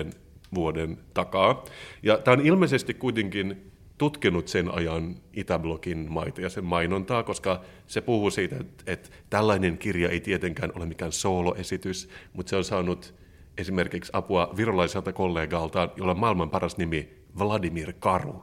[0.55, 1.65] vuoden takaa.
[2.03, 8.01] Ja tämä on ilmeisesti kuitenkin tutkinut sen ajan Itäblokin maita ja sen mainontaa, koska se
[8.01, 13.15] puhuu siitä, että, että tällainen kirja ei tietenkään ole mikään sooloesitys, mutta se on saanut
[13.59, 18.43] esimerkiksi apua virolaiselta kollegalta, jolla on maailman paras nimi Vladimir Karu.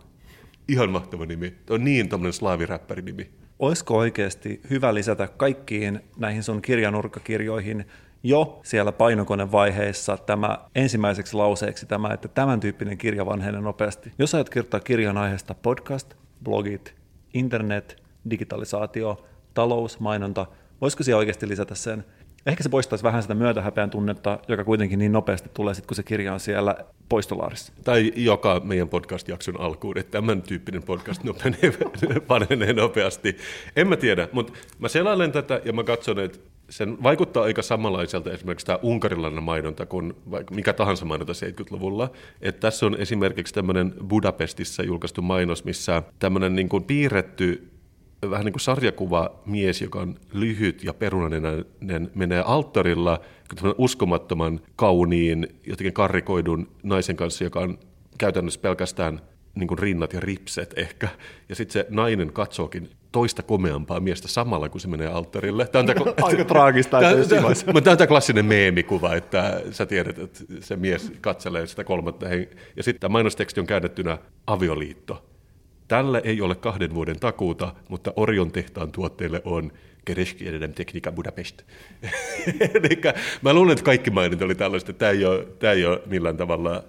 [0.68, 1.51] Ihan mahtava nimi.
[1.51, 3.32] Tämä on niin tämmöinen slaaviräppärinimi.
[3.59, 7.86] Olisiko oikeasti hyvä lisätä kaikkiin näihin sun kirjanurkkakirjoihin
[8.24, 14.12] jo siellä painokonevaiheessa tämä ensimmäiseksi lauseeksi tämä, että tämän tyyppinen kirja vanhenee nopeasti.
[14.20, 16.95] Jos ajat kirjoittaa kirjan aiheesta podcast, blogit,
[17.34, 20.45] internet, digitalisaatio, talous, mainonta,
[20.82, 22.05] voisiko siellä oikeasti lisätä sen?
[22.45, 26.03] Ehkä se poistaisi vähän sitä myötähäpeän tunnetta, joka kuitenkin niin nopeasti tulee sitten, kun se
[26.03, 26.75] kirja on siellä
[27.09, 27.73] poistolaarissa.
[27.83, 31.21] Tai joka meidän podcast-jakson alkuun, että tämän tyyppinen podcast
[32.29, 33.37] vanhenee nopeasti.
[33.75, 36.39] En mä tiedä, mutta mä selailen tätä ja mä katson, että
[36.69, 40.13] sen vaikuttaa aika samanlaiselta esimerkiksi tämä unkarilainen mainonta kuin
[40.51, 42.11] mikä tahansa mainonta 70-luvulla.
[42.41, 47.70] Et tässä on esimerkiksi tämmöinen Budapestissa julkaistu mainos, missä tämmöinen niin kuin piirretty
[48.30, 51.65] vähän niin kuin sarjakuva mies, joka on lyhyt ja perunainen,
[52.15, 53.19] menee alttarilla
[53.78, 57.80] uskomattoman kauniin, jotenkin karrikoidun naisen kanssa, joka on
[58.17, 59.22] käytännössä pelkästään
[59.55, 61.07] niin kuin rinnat ja ripset ehkä.
[61.49, 65.67] Ja sitten se nainen katsookin toista komeampaa miestä samalla, kun se menee alttarille.
[65.67, 66.99] Tämä on tämä, Aika traagista.
[66.99, 71.67] Tämä, tämä, tämä, tämä on tämä klassinen meemikuva, että sä tiedät, että se mies katselee
[71.67, 72.26] sitä kolmatta.
[72.76, 74.17] Ja sitten tämä mainosteksti on käännettynä
[74.47, 75.30] avioliitto.
[75.91, 79.71] Tällä ei ole kahden vuoden takuuta, mutta Orion tehtaan tuotteille on
[80.05, 81.61] Kereskielinen tekniikka Budapest.
[82.75, 83.01] Eli
[83.41, 84.93] mä luulen, että kaikki mainit oli tällaista.
[84.93, 86.83] Tämä ei ole, tämä ei ole millään tavalla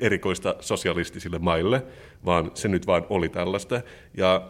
[0.00, 1.82] erikoista sosialistisille maille,
[2.24, 3.80] vaan se nyt vaan oli tällaista.
[4.16, 4.48] Ja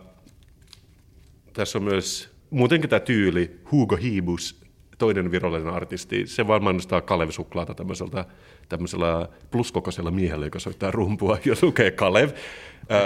[1.52, 4.60] tässä on myös muutenkin tämä tyyli, Hugo Hibus,
[4.98, 8.24] toinen virallinen artisti, se vaan mainostaa Kalev Suklaata tämmöiseltä,
[8.68, 12.30] tämmöisellä pluskokoisella miehellä, joka soittaa rumpua ja lukee Kalev.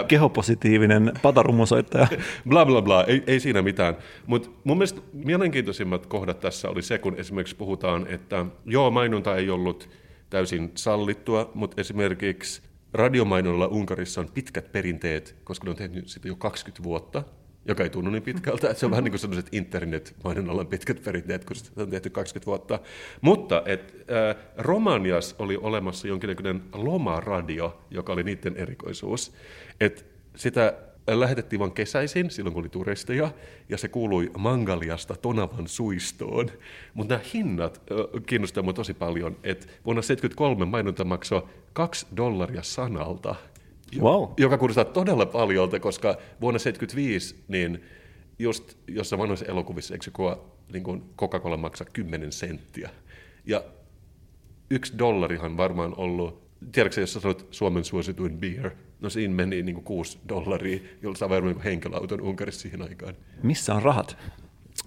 [0.09, 2.07] Kehopositiivinen patarummosoittaja.
[2.49, 3.97] bla bla bla, ei, ei siinä mitään.
[4.27, 9.51] Mutta mun mielestä mielenkiintoisimmat kohdat tässä oli se, kun esimerkiksi puhutaan, että joo, mainonta ei
[9.51, 9.89] ollut
[10.31, 16.37] täysin sallittua, mutta esimerkiksi radiomainonnalla Unkarissa on pitkät perinteet, koska ne on tehnyt sitä jo
[16.37, 17.23] 20 vuotta,
[17.69, 21.57] joka ei tunnu niin pitkältä, se on vähän niin kuin sellaiset internet-mainonnalla pitkät perinteet, kun
[21.57, 22.79] sitä on tehty 20 vuotta.
[23.21, 29.33] Mutta et, äh, Romanias oli olemassa jonkinlainen lomaradio, joka oli niiden erikoisuus.
[29.81, 30.07] Et
[30.37, 30.75] sitä
[31.17, 33.31] lähetettiin vain kesäisin, silloin kun oli turisteja,
[33.69, 36.51] ja se kuului Mangaliasta Tonavan suistoon.
[36.95, 41.43] Mutta nämä hinnat äh, kiinnostavat tosi paljon, että vuonna 1973 mainonta maksoi
[41.73, 43.35] 2 dollaria sanalta,
[44.01, 44.29] wow.
[44.37, 46.09] joka kuulostaa todella paljolta, koska
[46.41, 47.83] vuonna 1975 niin
[48.39, 50.11] just jossain vanhoissa elokuvissa, eikö
[50.73, 52.91] niin kuin Coca-Cola maksaa 10 senttiä.
[53.47, 53.65] Ja
[54.71, 58.71] yksi dollarihan varmaan ollut, tiedätkö jos sä sanot Suomen suosituin beer,
[59.01, 63.15] no siinä meni niin kuin 6 dollaria, jolla saa varmaan niin henkilöauton Unkarissa siihen aikaan.
[63.43, 64.17] Missä on rahat?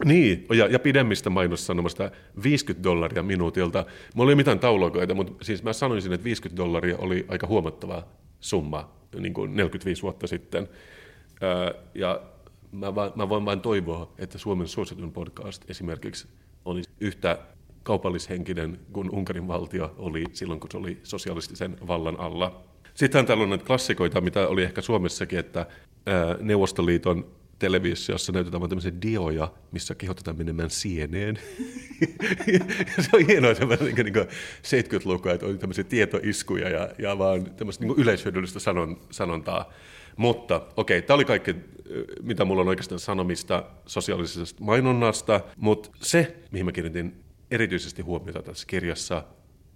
[0.06, 2.12] Niin, ja, ja pidemmistä mainossanomasta
[2.44, 3.86] 50 dollaria minuutilta.
[4.16, 8.04] Mulla oli mitään taulukoita, mutta siis mä sanoisin, että 50 dollaria oli aika huomattava
[8.42, 8.90] summa
[9.20, 10.70] niin kuin 45 vuotta sitten.
[11.94, 12.22] Ja
[12.72, 16.28] mä, va, mä voin vain toivoa, että Suomen suositun podcast esimerkiksi
[16.66, 17.38] olisi yhtä
[17.84, 22.62] kaupallishenkinen kuin Unkarin valtio oli silloin, kun se oli sosialistisen vallan alla.
[22.94, 25.66] Sitten täällä on näitä klassikoita, mitä oli ehkä Suomessakin, että
[26.40, 27.26] Neuvostoliiton
[27.62, 31.40] televisiossa näytetään tämmöisiä dioja, missä kehotetaan menemään sieneen.
[33.02, 37.86] se on hienoa se niin niin 70-lukua, että on tämmöisiä tietoiskuja ja, ja vaan tämmöistä
[37.86, 39.74] niin yleishyödyllistä sanon, sanontaa.
[40.18, 41.56] Mutta okei, okay, tämä oli kaikki,
[42.24, 48.68] mitä mulla on oikeastaan sanomista sosiaalisesta mainonnasta, mutta se, mihin mä kiinnitin erityisesti huomiota tässä
[48.68, 49.24] kirjassa,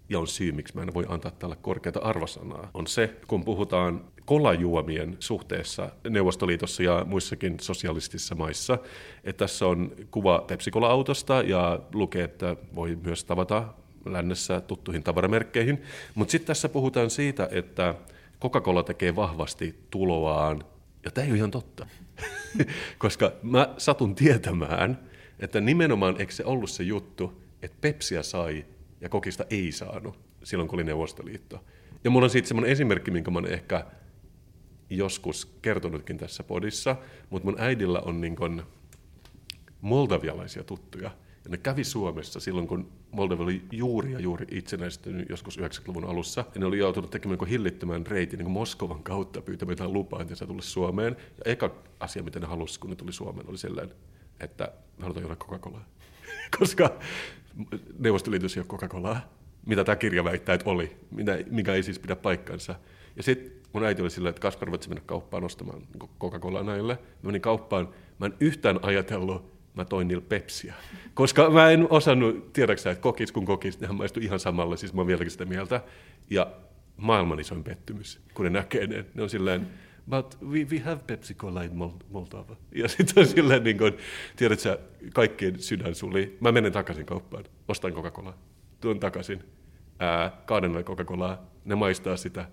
[0.10, 4.06] ja on syy, miksi mä en voi antaa tälle korkeata arvosanaa, on se, kun puhutaan
[4.26, 8.78] kolajuomien suhteessa Neuvostoliitossa ja muissakin sosialistisissa maissa,
[9.24, 13.74] että tässä on kuva Pepsi-Cola-autosta ja lukee, että voi myös tavata
[14.06, 15.82] lännessä tuttuihin tavaramerkkeihin,
[16.16, 17.96] mutta sitten tässä puhutaan siitä, että
[18.42, 20.64] Coca-Cola tekee vahvasti tuloaan,
[21.06, 21.88] ja tämä ei ole ihan totta,
[22.98, 25.00] koska mä satun tietämään,
[25.40, 28.66] että nimenomaan eikö se ollut se juttu, että Pepsiä sai
[29.02, 31.64] ja kokista ei saanut silloin, kun oli Neuvostoliitto.
[32.04, 33.86] Ja mulla on siitä semmoinen esimerkki, minkä mä oon ehkä
[34.90, 36.96] joskus kertonutkin tässä podissa,
[37.30, 38.64] mutta mun äidillä on niin kuin
[39.82, 41.12] moldavialaisia tuttuja.
[41.44, 46.46] Ja ne kävi Suomessa silloin, kun Moldova oli juuri ja juuri itsenäistynyt joskus 90-luvun alussa.
[46.56, 50.46] Ja ne oli joutunut tekemään niin hillittömän reitin niin Moskovan kautta pyytämään lupaa, että se
[50.46, 51.16] tulisi Suomeen.
[51.20, 53.96] Ja eka asia, mitä ne halusivat, kun ne tuli Suomeen, oli sellainen,
[54.40, 55.86] että me halutaan juoda Coca-Colaa.
[56.60, 57.00] Koska
[58.00, 59.20] Neuvostoliitossa ei ole Coca-Colaa,
[59.66, 60.98] mitä tämä kirja väittää, että oli,
[61.50, 62.76] mikä ei siis pidä paikkansa.
[63.16, 65.82] Ja sitten mun äiti oli silleen, että Kaspar, voit mennä kauppaan ostamaan
[66.20, 66.94] Coca-Colaa näille.
[66.94, 70.74] Mä menin kauppaan, mä en yhtään ajatellut, mä toin niillä pepsiä.
[71.14, 75.02] Koska mä en osannut, tiedäksä, että kokis kun kokis, nehän maistuu ihan samalle, siis mä
[75.02, 75.82] oon vieläkin sitä mieltä.
[76.30, 76.52] Ja
[76.98, 79.68] maailman isoin pettymys, kun ne näkee ne, ne on silleen,
[80.10, 81.76] but we, we have Pepsi Cola in
[82.10, 82.56] Moldova.
[82.76, 83.94] Ja sitten on silleen, niin kuin,
[84.36, 84.80] tiedätkö,
[85.14, 86.38] kaikkien sydän suli.
[86.40, 88.38] Mä menen takaisin kauppaan, ostan Coca-Colaa,
[88.82, 89.44] tuon takaisin,
[90.00, 92.46] ää, kaaden Coca-Colaa, ne maistaa sitä.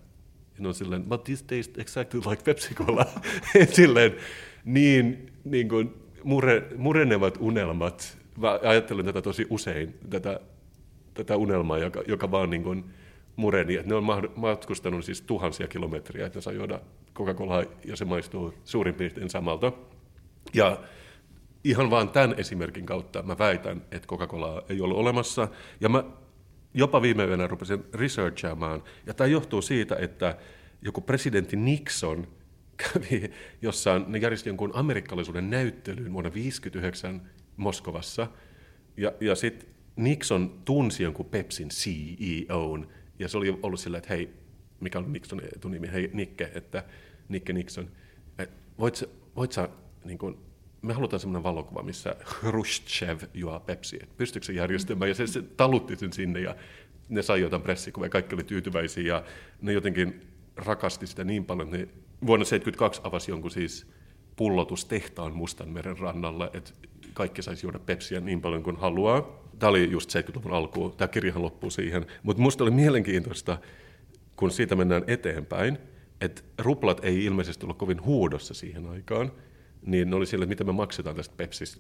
[0.59, 3.07] Ne on silleen, but this tastes exactly like Pepsi Cola.
[3.77, 4.17] silleen,
[4.65, 5.95] niin, niin kuin,
[6.25, 8.19] mure, murenevat unelmat.
[8.37, 10.41] Mä ajattelen tätä tosi usein, tätä,
[11.15, 12.85] tätä unelmaa, joka, joka vaan niin kuin,
[13.37, 13.75] mureni.
[13.77, 14.05] Että ne on
[14.37, 16.81] matkustanut siis tuhansia kilometriä, että ne saa juoda
[17.15, 19.73] Coca-Colaa ja se maistuu suurin piirtein samalta.
[20.55, 20.81] Ja
[21.65, 25.49] ihan vaan tämän esimerkin kautta mä väitän, että Coca-Colaa ei ollut olemassa.
[25.81, 26.05] Ja mä
[26.75, 28.83] jopa viime yönä rupesin researchaamaan.
[29.07, 30.39] Ja tämä johtuu siitä, että
[30.83, 32.29] joku presidentti Nixon
[32.77, 33.31] kävi
[33.63, 38.29] jossain, ne järjesti jonkun amerikkalaisuuden näyttelyyn vuonna 1959 Moskovassa.
[38.97, 44.31] Ja, ja sitten Nixon tunsi jonkun Pepsin CEOn, ja se oli ollut sillä, että hei,
[44.81, 46.85] mikä on Nixonin etunimi, hei Nikke, että
[47.29, 47.91] Nikke Nixon,
[48.39, 49.05] että voit
[49.37, 49.69] voit sä
[50.05, 50.39] niin kuin,
[50.83, 55.43] me halutaan sellainen valokuva, missä Khrushchev juo Pepsi, että pystyykö se järjestämään, ja se, se
[55.43, 56.57] talutti sen sinne, ja
[57.09, 59.25] ne sai jotain pressikuvia, kaikki oli tyytyväisiä, ja
[59.61, 60.21] ne jotenkin
[60.57, 63.87] rakasti sitä niin paljon, että ne vuonna 1972 avasi jonkun siis
[64.37, 66.71] pullotustehtaan Mustanmeren rannalla, että
[67.15, 69.43] kaikki saisi juoda Pepsiä niin paljon kuin haluaa.
[69.59, 72.07] Tämä oli just 70-luvun alku, tämä kirjahan loppuu siihen.
[72.23, 73.59] Mutta minusta oli mielenkiintoista,
[74.37, 75.79] kun siitä mennään eteenpäin,
[76.21, 79.33] että ruplat ei ilmeisesti ollut kovin huudossa siihen aikaan,
[79.87, 81.35] niin ne oli silleen, että mitä me maksetaan tästä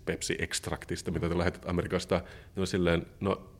[0.04, 2.14] Pepsi-ekstraktista, mitä te lähetät Amerikasta.
[2.56, 3.52] Ne oli silleen, no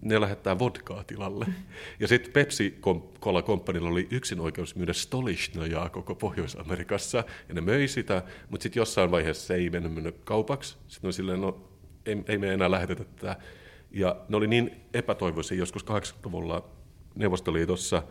[0.00, 1.46] ne lähettää vodkaa tilalle.
[2.00, 2.78] Ja sitten Pepsi
[3.20, 8.80] Cola Companylla oli yksin oikeus myydä Stolichnojaa koko Pohjois-Amerikassa, ja ne möi sitä, mutta sitten
[8.80, 10.70] jossain vaiheessa se ei mennyt kaupaksi.
[10.70, 11.70] Sitten ne oli silleen, no
[12.06, 13.36] ei, ei me enää lähetetä tätä.
[13.90, 16.68] Ja ne oli niin epätoivoisia joskus 80-luvulla
[17.14, 18.02] Neuvostoliitossa,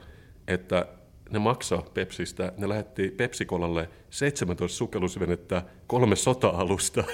[0.47, 0.87] että
[1.29, 7.03] ne maksoi Pepsistä, ne lähetti Pepsikolalle 17 sukellusvenettä, kolme sota-alusta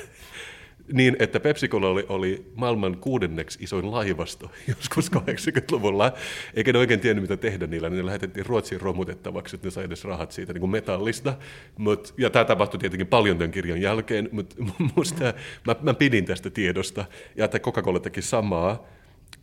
[0.94, 6.14] niin, että Pepsi-Cola oli, oli maailman kuudenneksi isoin laivasto joskus 80-luvulla,
[6.54, 7.90] eikä ne oikein tiennyt, mitä tehdä niillä.
[7.90, 11.34] Ne lähetettiin Ruotsiin romutettavaksi, että ne sai edes rahat siitä niin kuin metallista.
[11.78, 14.56] Mut, ja tämä tapahtui tietenkin paljon tämän kirjan jälkeen, mutta
[14.96, 15.34] musta,
[15.68, 17.06] mä, mä pidin tästä tiedosta.
[17.36, 18.86] Ja että Coca-Cola teki samaa.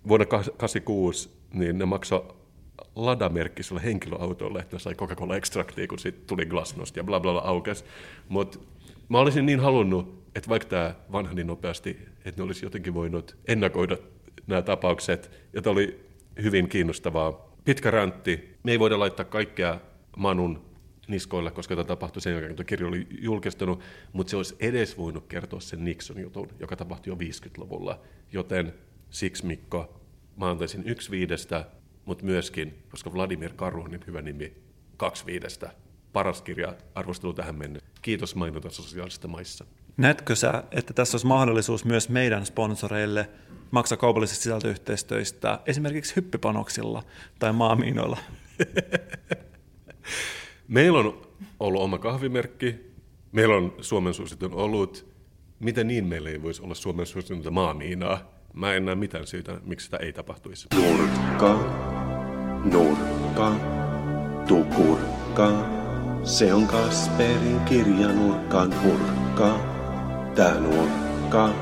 [0.09, 2.29] Vuonna 1986 niin ne maksoi
[2.95, 7.85] ladamerkkisellä henkilöautolla, että sai Coca-Cola-ekstraktia, kun sitten tuli glasnost ja bla bla bla aukes.
[8.29, 8.59] Mutta
[9.09, 13.37] mä olisin niin halunnut, että vaikka tämä vanha niin nopeasti, että ne olisi jotenkin voinut
[13.49, 13.97] ennakoida
[14.47, 16.07] nämä tapaukset, ja tämä oli
[16.43, 17.57] hyvin kiinnostavaa.
[17.65, 18.57] Pitkä räntti.
[18.63, 19.81] Me ei voida laittaa kaikkea
[20.17, 20.67] Manun
[21.09, 23.81] niskoilla, koska tämä tapahtui sen jälkeen, kun kirja oli julkistunut,
[24.13, 28.01] mutta se olisi edes voinut kertoa sen Nixon-jutun, joka tapahtui jo 50-luvulla.
[28.33, 28.75] Joten
[29.11, 30.01] siksi Mikko,
[30.37, 31.65] mä antaisin yksi viidestä,
[32.07, 34.53] mutta myöskin, koska Vladimir Karu on niin hyvä nimi,
[34.97, 35.71] kaksi viidestä.
[36.13, 37.87] Paras kirja arvostelu tähän mennessä.
[38.03, 39.65] Kiitos mainonta sosiaalisista maissa.
[39.97, 43.29] Näetkö sä, että tässä olisi mahdollisuus myös meidän sponsoreille
[43.71, 47.03] maksaa kaupallisista sisältöyhteistyöstä esimerkiksi hyppypanoksilla
[47.39, 48.19] tai maamiinoilla?
[50.69, 51.23] Meillä on
[51.61, 52.75] ollut oma kahvimerkki,
[53.33, 55.07] meillä on Suomen suositun olut.
[55.61, 58.36] Miten niin meillä ei voisi olla Suomen suositunta maamiinaa?
[58.55, 60.69] Mä en näe mitään syytä, miksi sitä ei tapahtuisi.
[60.75, 61.55] Nurkka,
[62.65, 63.53] nurkka,
[64.49, 65.77] tukurkka.
[66.25, 69.61] Se on Kasperin kirja nurkkaan hurkka.
[70.35, 71.55] Tää nurkka,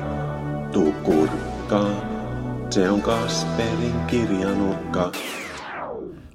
[0.71, 1.85] tukurkka.
[2.69, 5.11] Se on Kasperin kirja nurkka.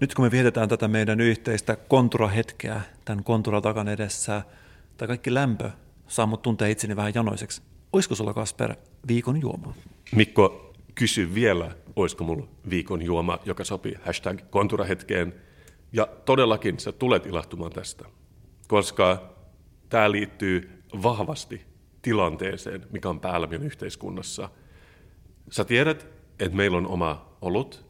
[0.01, 4.42] Nyt kun me vietetään tätä meidän yhteistä kontura-hetkeä tämän kontura takan edessä,
[4.96, 5.70] tai kaikki lämpö
[6.09, 7.62] saa mut tuntea itseni vähän janoiseksi.
[7.92, 8.74] Olisiko sulla Kasper
[9.09, 9.74] viikon juoma?
[10.15, 15.35] Mikko, kysy vielä, olisiko mulla viikon juoma, joka sopii hashtag konturahetkeen.
[15.93, 18.05] Ja todellakin sä tulet ilahtumaan tästä,
[18.69, 19.35] koska
[19.89, 21.65] tämä liittyy vahvasti
[22.03, 24.49] tilanteeseen, mikä on päällä meidän yhteiskunnassa.
[25.51, 26.07] Sä tiedät,
[26.41, 27.85] että meillä on oma olut,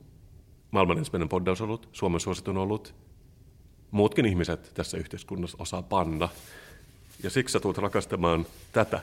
[0.71, 2.95] maailman ensimmäinen poddausolut, Suomen suositun olut.
[3.91, 6.29] Muutkin ihmiset tässä yhteiskunnassa osaa panna.
[7.23, 9.01] Ja siksi sä tulet rakastamaan tätä.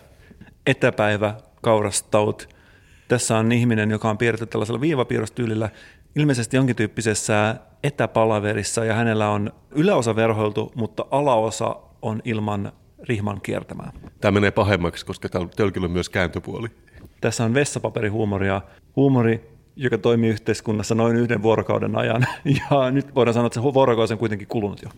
[0.65, 2.56] Etäpäivä, kaurastaut.
[3.07, 5.69] Tässä on ihminen, joka on piirretty tällaisella viivapiirrostyylillä,
[6.15, 12.71] ilmeisesti jonkin tyyppisessä etäpalaverissa, ja hänellä on yläosa verhoiltu, mutta alaosa on ilman
[13.03, 13.91] rihman kiertämää.
[14.21, 16.67] Tämä menee pahemmaksi, koska täällä tölkillä on myös kääntöpuoli.
[17.21, 18.61] Tässä on vessapaperihuumoria,
[18.95, 22.25] huumori, joka toimii yhteiskunnassa noin yhden vuorokauden ajan,
[22.71, 24.89] ja nyt voidaan sanoa, että se vuorokausi on kuitenkin kulunut jo.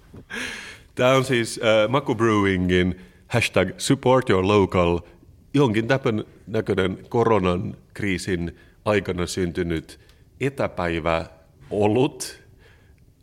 [0.95, 4.99] Tämä on siis äh, Maku Brewingin hashtag support your local,
[5.53, 9.99] jonkin täpön näköinen koronan kriisin aikana syntynyt
[10.41, 11.25] etäpäivä
[11.71, 12.43] olut,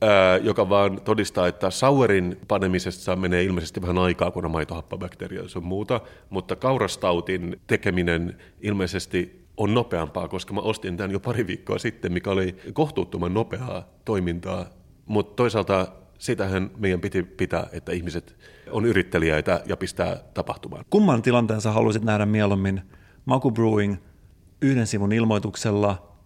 [0.03, 5.49] äh, joka vaan todistaa, että sauerin panemisesta menee ilmeisesti vähän aikaa, kun on maitohappabakteeria ja
[5.49, 6.01] sun muuta,
[6.31, 12.31] mutta kaurastautin tekeminen ilmeisesti on nopeampaa, koska mä ostin tämän jo pari viikkoa sitten, mikä
[12.31, 14.67] oli kohtuuttoman nopeaa toimintaa,
[15.07, 15.87] mutta toisaalta
[16.19, 18.37] sitähän meidän piti pitää, että ihmiset
[18.71, 20.85] on yritteliäitä ja pistää tapahtumaan.
[20.91, 22.83] Kumman tilanteen sä haluaisit nähdä mieluummin?
[23.25, 23.97] Maku Brewing
[24.63, 26.17] yhden sivun ilmoituksella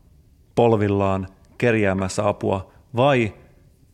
[0.54, 1.26] polvillaan
[1.58, 3.34] kerjäämässä apua vai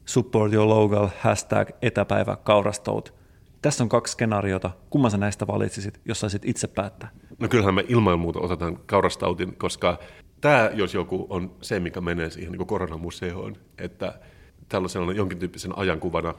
[0.05, 3.14] support your local hashtag etäpäivä kaurastout.
[3.62, 4.70] Tässä on kaksi skenaariota.
[4.91, 7.09] Kumman sä näistä valitsisit, jos saisit itse päättää?
[7.39, 9.99] No kyllähän me ilman muuta otetaan kaurastautin, koska
[10.41, 14.20] tämä, jos joku, on se, mikä menee siihen niin koronamuseoon, että
[14.68, 16.34] tällaisena jonkin tyyppisen ajankuvana.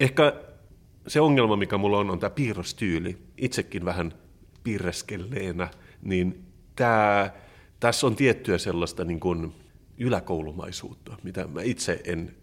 [0.00, 0.32] Ehkä
[1.06, 3.18] se ongelma, mikä mulla on, on tämä piirrostyyli.
[3.36, 4.12] Itsekin vähän
[4.64, 5.68] piirreskelleenä,
[6.02, 7.30] niin tämä,
[7.80, 9.52] tässä on tiettyä sellaista niin kuin
[9.98, 12.34] yläkoulumaisuutta, mitä mä itse en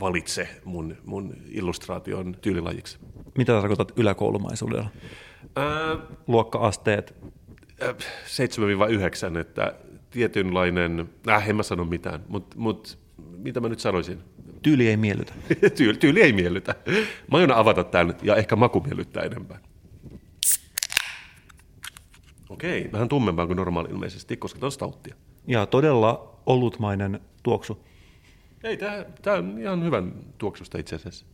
[0.00, 2.98] valitse mun, mun illustraation tyylilajiksi.
[3.38, 4.90] Mitä tarkoitat yläkoulumaisuudella?
[5.56, 5.96] Ää,
[6.26, 7.14] Luokka-asteet,
[7.80, 7.94] ää,
[9.34, 9.74] 7-9, että
[10.10, 12.98] tietynlainen, äh, en mä sano mitään, mutta mut,
[13.36, 14.18] mitä mä nyt sanoisin?
[14.62, 15.32] tyyli ei miellytä.
[15.76, 16.74] Tyyli, tyyli ei miellytä.
[17.30, 19.58] Mä aion avata tämän ja ehkä maku miellyttää enemmän.
[22.52, 25.14] Okei, vähän tummempaa kuin normaali ilmeisesti, koska tämä on stauttia.
[25.46, 27.86] Ja todella olutmainen tuoksu.
[28.64, 31.26] Ei, tämä, on ihan hyvän tuoksusta itse asiassa.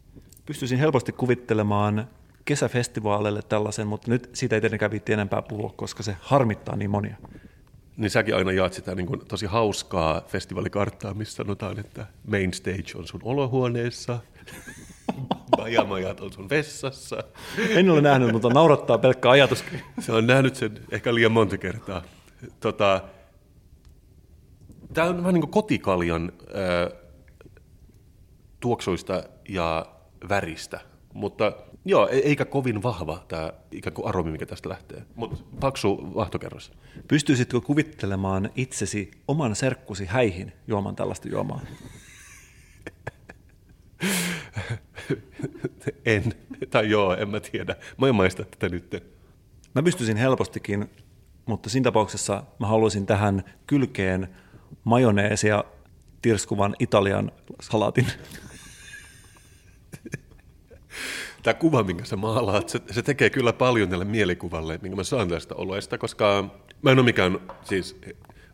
[0.47, 2.09] Pystyisin helposti kuvittelemaan
[2.45, 7.17] kesäfestivaaleille tällaisen, mutta nyt siitä ei tietenkään viitti enempää puhua, koska se harmittaa niin monia.
[7.97, 12.93] Niin säkin aina jaat sitä niin kuin tosi hauskaa festivaalikarttaa, missä sanotaan, että main stage
[12.97, 14.19] on sun olohuoneessa,
[15.57, 17.17] bajamajat on sun vessassa.
[17.69, 19.81] En ole nähnyt, mutta naurattaa pelkkä ajatuskin.
[20.01, 22.03] Se on nähnyt sen ehkä liian monta kertaa.
[22.61, 23.01] Tota,
[24.95, 26.91] Tämä on vähän niin kuin kotikaljan ää,
[28.61, 29.87] tuoksuista ja
[30.29, 30.81] väristä,
[31.15, 31.53] mutta
[31.85, 35.03] joo, e- eikä kovin vahva tämä ikään kuin aromi, mikä tästä lähtee.
[35.15, 36.73] Mutta paksu vahtokerros.
[37.09, 41.61] Pystyisitkö kuvittelemaan itsesi oman serkkusi häihin juomaan tällaista juomaa?
[46.05, 46.35] en,
[46.71, 47.77] tai joo, en mä tiedä.
[47.99, 49.05] Mä en maista tätä nyt.
[49.75, 50.91] Mä pystyisin helpostikin,
[51.47, 54.29] mutta siinä tapauksessa mä haluaisin tähän kylkeen
[54.85, 55.65] majoneesia
[56.23, 58.07] tirskuvan Italian salaatin.
[61.43, 65.29] Tämä kuva, minkä sä maalaat, se, se tekee kyllä paljon tälle mielikuvalle, minkä mä saan
[65.29, 66.51] tästä oluesta, koska
[66.83, 68.01] mä en ole mikään, siis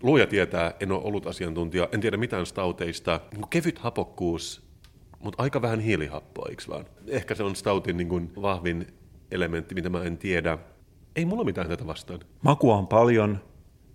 [0.03, 3.21] luoja tietää, en ole ollut asiantuntija, en tiedä mitään stauteista.
[3.33, 4.64] Niin kevyt hapokkuus
[5.25, 6.85] mutta aika vähän hiilihappoa, eikö vaan?
[7.09, 8.87] Ehkä se on stoutin niin kuin vahvin
[9.31, 10.59] elementti, mitä mä en tiedä.
[11.16, 12.20] Ei mulla mitään tätä vastaan.
[12.43, 13.41] Makua on paljon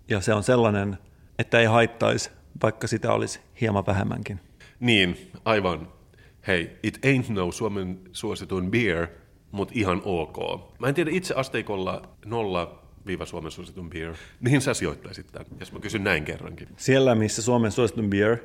[0.10, 0.98] ja se on sellainen,
[1.40, 2.30] että ei haittaisi,
[2.64, 4.40] vaikka sitä olisi hieman vähemmänkin.
[4.80, 5.88] Niin, aivan.
[6.48, 9.08] Hei, it ain't no Suomen suosituin beer,
[9.52, 10.38] mutta ihan ok.
[10.80, 14.14] Mä en tiedä itse asteikolla nolla viiva Suomen suositun beer.
[14.40, 16.68] Mihin sä sijoittaisit tämän, jos mä kysyn näin kerrankin?
[16.78, 18.38] Siellä, missä Suomen suositun beer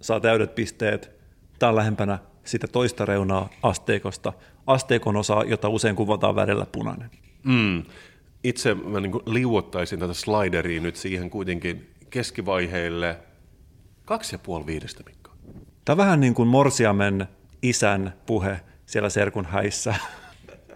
[0.00, 1.17] saa täydet pisteet,
[1.58, 4.32] tämä on lähempänä sitä toista reunaa asteikosta.
[4.66, 7.10] Asteikon osa, jota usein kuvataan värillä punainen.
[7.44, 7.84] Mm.
[8.44, 13.18] Itse mä niin liuottaisin tätä slideria nyt siihen kuitenkin keskivaiheille
[14.04, 15.30] kaksi ja puoli viidestä, Mikko.
[15.84, 17.28] Tämä on vähän niin kuin Morsiamen
[17.62, 19.94] isän puhe siellä serkun häissä.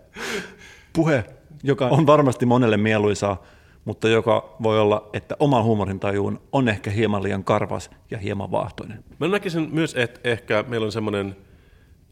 [0.93, 1.24] puhe,
[1.62, 3.43] joka on varmasti monelle mieluisaa,
[3.85, 9.05] mutta joka voi olla, että oman huumorintajuun on ehkä hieman liian karvas ja hieman vaahtoinen.
[9.20, 11.37] Mä näkisin myös, että ehkä meillä on semmoinen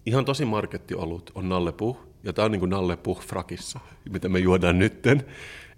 [0.06, 3.80] ihan tosi marketti ollut, on Nalle Puh, ja tämä on niin kuin Nalle Puh frakissa,
[4.10, 5.24] mitä me juodaan nytten.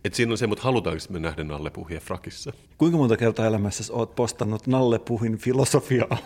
[0.05, 2.53] Et siinä on se, mutta halutaanko me nähdä Nalle Puhia frakissa?
[2.79, 6.19] Kuinka monta kertaa elämässä olet postannut Nalle Puhin filosofiaa?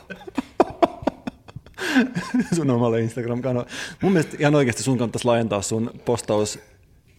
[2.57, 3.71] sun omalle Instagram-kanavalle.
[4.03, 6.59] Mun mielestä ihan oikeasti sun kannattaisi laajentaa sun postaus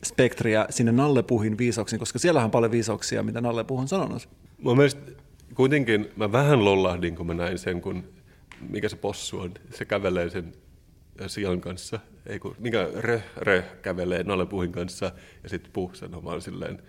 [0.06, 4.30] spektriä sinne Nalle Puhin viisauksiin, koska siellä on paljon viisauksia, mitä Nalle Puh on sanonut.
[4.58, 5.12] Mun mielestä
[5.56, 8.04] kuitenkin mä vähän lollahdin, kun mä näin sen, kun
[8.70, 10.54] mikä se possu on, se kävelee sen
[11.28, 15.12] sian kanssa, ei kun, mikä rö, rö kävelee Nalle Puhin kanssa,
[15.44, 16.82] ja sitten Puh sanoo vaan silleen,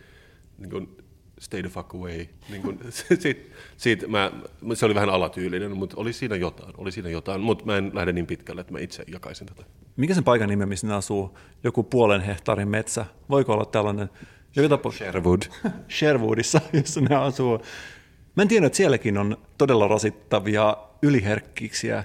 [0.59, 0.97] niin kuin,
[1.41, 2.27] stay the fuck away.
[2.49, 2.79] Niin kun,
[3.21, 4.33] sit, sit mä,
[4.75, 8.13] se oli vähän alatyylinen, mutta oli siinä jotain, oli siinä jotain, mutta mä en lähde
[8.13, 9.63] niin pitkälle, että mä itse jakaisin tätä.
[9.97, 11.39] Mikä sen paikan nimi, missä ne asuu?
[11.65, 13.07] Joku puolen hehtaarin metsä.
[13.31, 14.11] Voiko olla tällainen?
[14.57, 14.93] Joka tapo...
[14.93, 15.43] Sherwood.
[15.99, 17.63] Sherwoodissa, jossa ne asuu.
[18.37, 22.05] Mä en tiedä, että sielläkin on todella rasittavia yliherkkiksiä,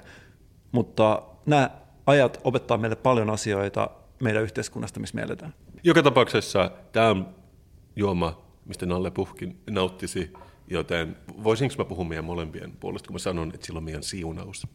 [0.72, 1.70] mutta nämä
[2.06, 3.90] ajat opettaa meille paljon asioita
[4.22, 5.54] meidän yhteiskunnasta, missä me eletään.
[5.82, 7.34] Joka tapauksessa tämä on
[7.96, 10.32] juoma, mistä Nalle Puhkin nauttisi,
[10.68, 14.66] joten voisinko mä puhua meidän molempien puolesta, kun mä sanon, että sillä on meidän siunaus?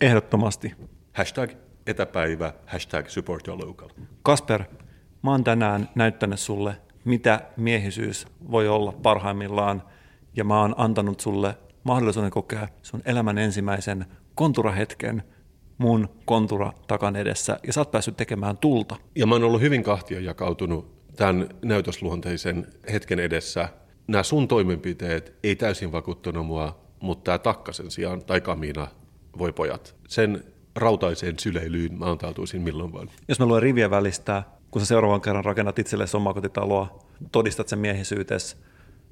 [0.00, 0.74] Ehdottomasti.
[1.12, 1.50] Hashtag
[1.86, 3.88] etäpäivä, hashtag support your local.
[4.22, 4.64] Kasper,
[5.22, 9.82] mä oon tänään näyttänyt sulle, mitä miehisyys voi olla parhaimmillaan,
[10.36, 15.22] ja mä oon antanut sulle mahdollisuuden kokea sun elämän ensimmäisen konturahetken
[15.78, 18.96] mun kontura takan edessä, ja sä oot päässyt tekemään tulta.
[19.16, 23.68] Ja mä oon ollut hyvin kahtia jakautunut tämän näytösluonteisen hetken edessä.
[24.06, 28.88] Nämä sun toimenpiteet ei täysin vakuuttanut mua, mutta tämä takka sen sijaan, tai kamina,
[29.38, 29.96] voi pojat.
[30.08, 30.44] Sen
[30.76, 33.10] rautaiseen syleilyyn mä antautuisin milloin vaan.
[33.28, 36.98] Jos mä luen rivien välistä, kun sä seuraavan kerran rakennat itsellesi omakotitaloa,
[37.32, 38.56] todistat sen miehisyytes,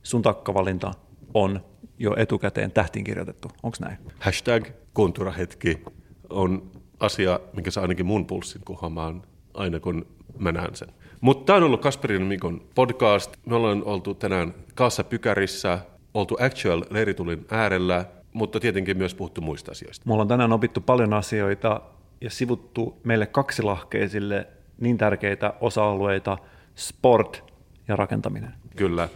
[0.03, 0.93] sun takkavalinta
[1.35, 1.61] on
[1.99, 3.49] jo etukäteen tähtiin kirjoitettu.
[3.63, 3.99] Onko näin?
[4.19, 5.83] Hashtag konturahetki
[6.31, 9.23] on asia, minkä saa ainakin mun pulssin kuhamaan
[9.55, 10.07] aina kun
[10.39, 10.89] mä näen sen.
[11.21, 13.37] Mutta tämä on ollut Kasperin Mikon podcast.
[13.47, 15.79] Me ollaan oltu tänään Kaassa Pykärissä,
[16.15, 20.03] oltu Actual Leiritulin äärellä, mutta tietenkin myös puhuttu muista asioista.
[20.07, 21.81] Mulla on tänään opittu paljon asioita
[22.21, 24.47] ja sivuttu meille kaksilahkeisille
[24.81, 26.39] niin tärkeitä osa-alueita,
[26.75, 27.45] sport
[27.89, 28.53] ja rakentaminen.
[28.77, 29.09] Kyllä.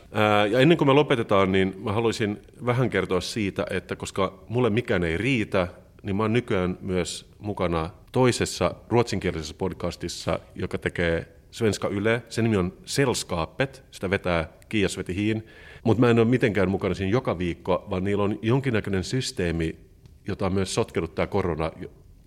[0.50, 5.05] Ja ennen kuin me lopetetaan, niin mä haluaisin vähän kertoa siitä, että koska mulle mikään
[5.05, 5.68] ei riitä,
[6.03, 12.22] niin mä oon nykyään myös mukana toisessa ruotsinkielisessä podcastissa, joka tekee Svenska Yle.
[12.28, 15.46] Sen nimi on Selskapet, sitä vetää Kiia Svetihin.
[15.84, 19.76] Mutta mä en ole mitenkään mukana siinä joka viikko, vaan niillä on jonkinnäköinen systeemi,
[20.28, 21.70] jota on myös sotkenut tämä korona.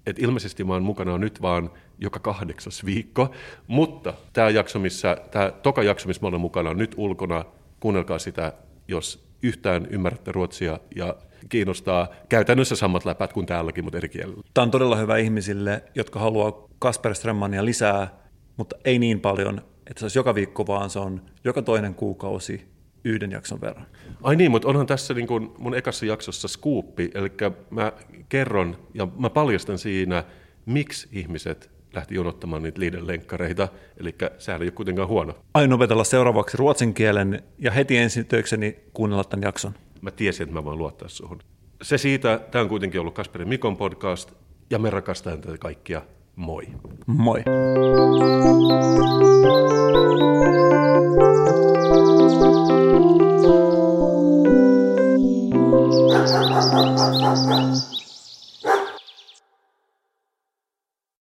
[0.06, 1.70] Et ilmeisesti mä oon mukana nyt vaan
[2.00, 3.32] joka kahdeksas viikko,
[3.68, 7.46] mutta tämä jakso, missä, tämä toka jakso, missä mä olen mukana, on nyt ulkona.
[7.80, 8.54] Kuunnelkaa sitä,
[8.88, 11.16] jos yhtään ymmärrätte ruotsia ja
[11.50, 14.42] kiinnostaa käytännössä samat läpät kuin täälläkin, mutta eri kielellä.
[14.54, 18.25] Tämä on todella hyvä ihmisille, jotka haluaa Kasper Strömmania lisää,
[18.58, 22.68] mutta ei niin paljon, että se olisi joka viikko, vaan se on joka toinen kuukausi
[23.04, 23.88] yhden jakson verran.
[24.24, 27.32] Ai niin, mutta onhan tässä niin kuin mun ekassa jaksossa skuuppi, eli
[27.70, 27.92] mä
[28.30, 30.24] kerron ja mä paljastan siinä,
[30.66, 35.36] miksi ihmiset lähti jonottamaan niitä liiden lenkkareita, eli sehän ei ole kuitenkaan huono.
[35.54, 39.74] Aion opetella seuraavaksi ruotsin kielen ja heti ensin töikseni kuunnella tämän jakson.
[40.02, 41.40] Mä tiesin, että mä voin luottaa suhun.
[41.82, 44.32] Se siitä, tämä on kuitenkin ollut Kasperin Mikon podcast,
[44.70, 46.02] ja me rakastamme tätä kaikkia.
[46.38, 46.66] Moi.
[47.08, 47.44] Moi.